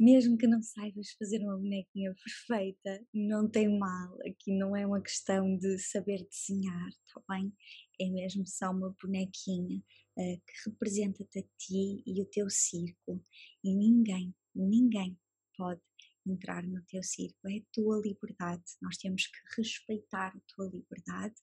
mesmo 0.02 0.36
que 0.36 0.48
não 0.48 0.64
saibas 0.64 1.12
fazer 1.12 1.44
uma 1.44 1.56
bonequinha 1.56 2.12
perfeita, 2.16 3.06
não 3.14 3.48
tem 3.48 3.78
mal. 3.78 4.18
Aqui 4.28 4.52
não 4.52 4.76
é 4.76 4.84
uma 4.84 5.00
questão 5.00 5.56
de 5.60 5.78
saber 5.78 6.28
desenhar, 6.28 6.90
tá 7.14 7.22
bem? 7.30 7.54
É 8.00 8.10
mesmo 8.10 8.44
só 8.48 8.72
uma 8.72 8.96
bonequinha 9.00 9.78
uh, 9.78 10.42
que 10.42 10.70
representa-te 10.70 11.38
a 11.38 11.44
ti 11.56 12.02
e 12.04 12.20
o 12.20 12.26
teu 12.26 12.50
círculo. 12.50 13.24
E 13.64 13.76
ninguém, 13.76 14.34
ninguém 14.56 15.16
pode 15.56 15.82
entrar 16.26 16.66
no 16.66 16.84
teu 16.86 17.04
círculo. 17.04 17.54
É 17.54 17.60
a 17.60 17.66
tua 17.72 18.02
liberdade. 18.02 18.64
Nós 18.82 18.98
temos 18.98 19.28
que 19.28 19.38
respeitar 19.56 20.36
a 20.36 20.42
tua 20.56 20.68
liberdade, 20.68 21.36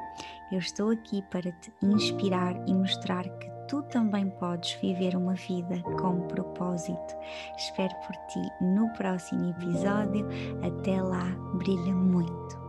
Eu 0.53 0.59
estou 0.59 0.91
aqui 0.91 1.23
para 1.31 1.51
te 1.53 1.73
inspirar 1.83 2.63
e 2.69 2.75
mostrar 2.75 3.27
que 3.39 3.54
tu 3.69 3.83
também 3.85 4.31
podes 4.31 4.75
viver 4.75 5.17
uma 5.17 5.35
vida 5.35 5.81
com 6.01 6.21
propósito. 6.29 7.15
Espero 7.57 7.95
por 8.07 8.15
ti 8.27 8.41
no 8.61 8.93
próximo 8.95 9.51
episódio. 9.51 10.27
Até 10.63 11.01
lá, 11.01 11.25
brilha 11.55 11.95
muito. 11.95 12.65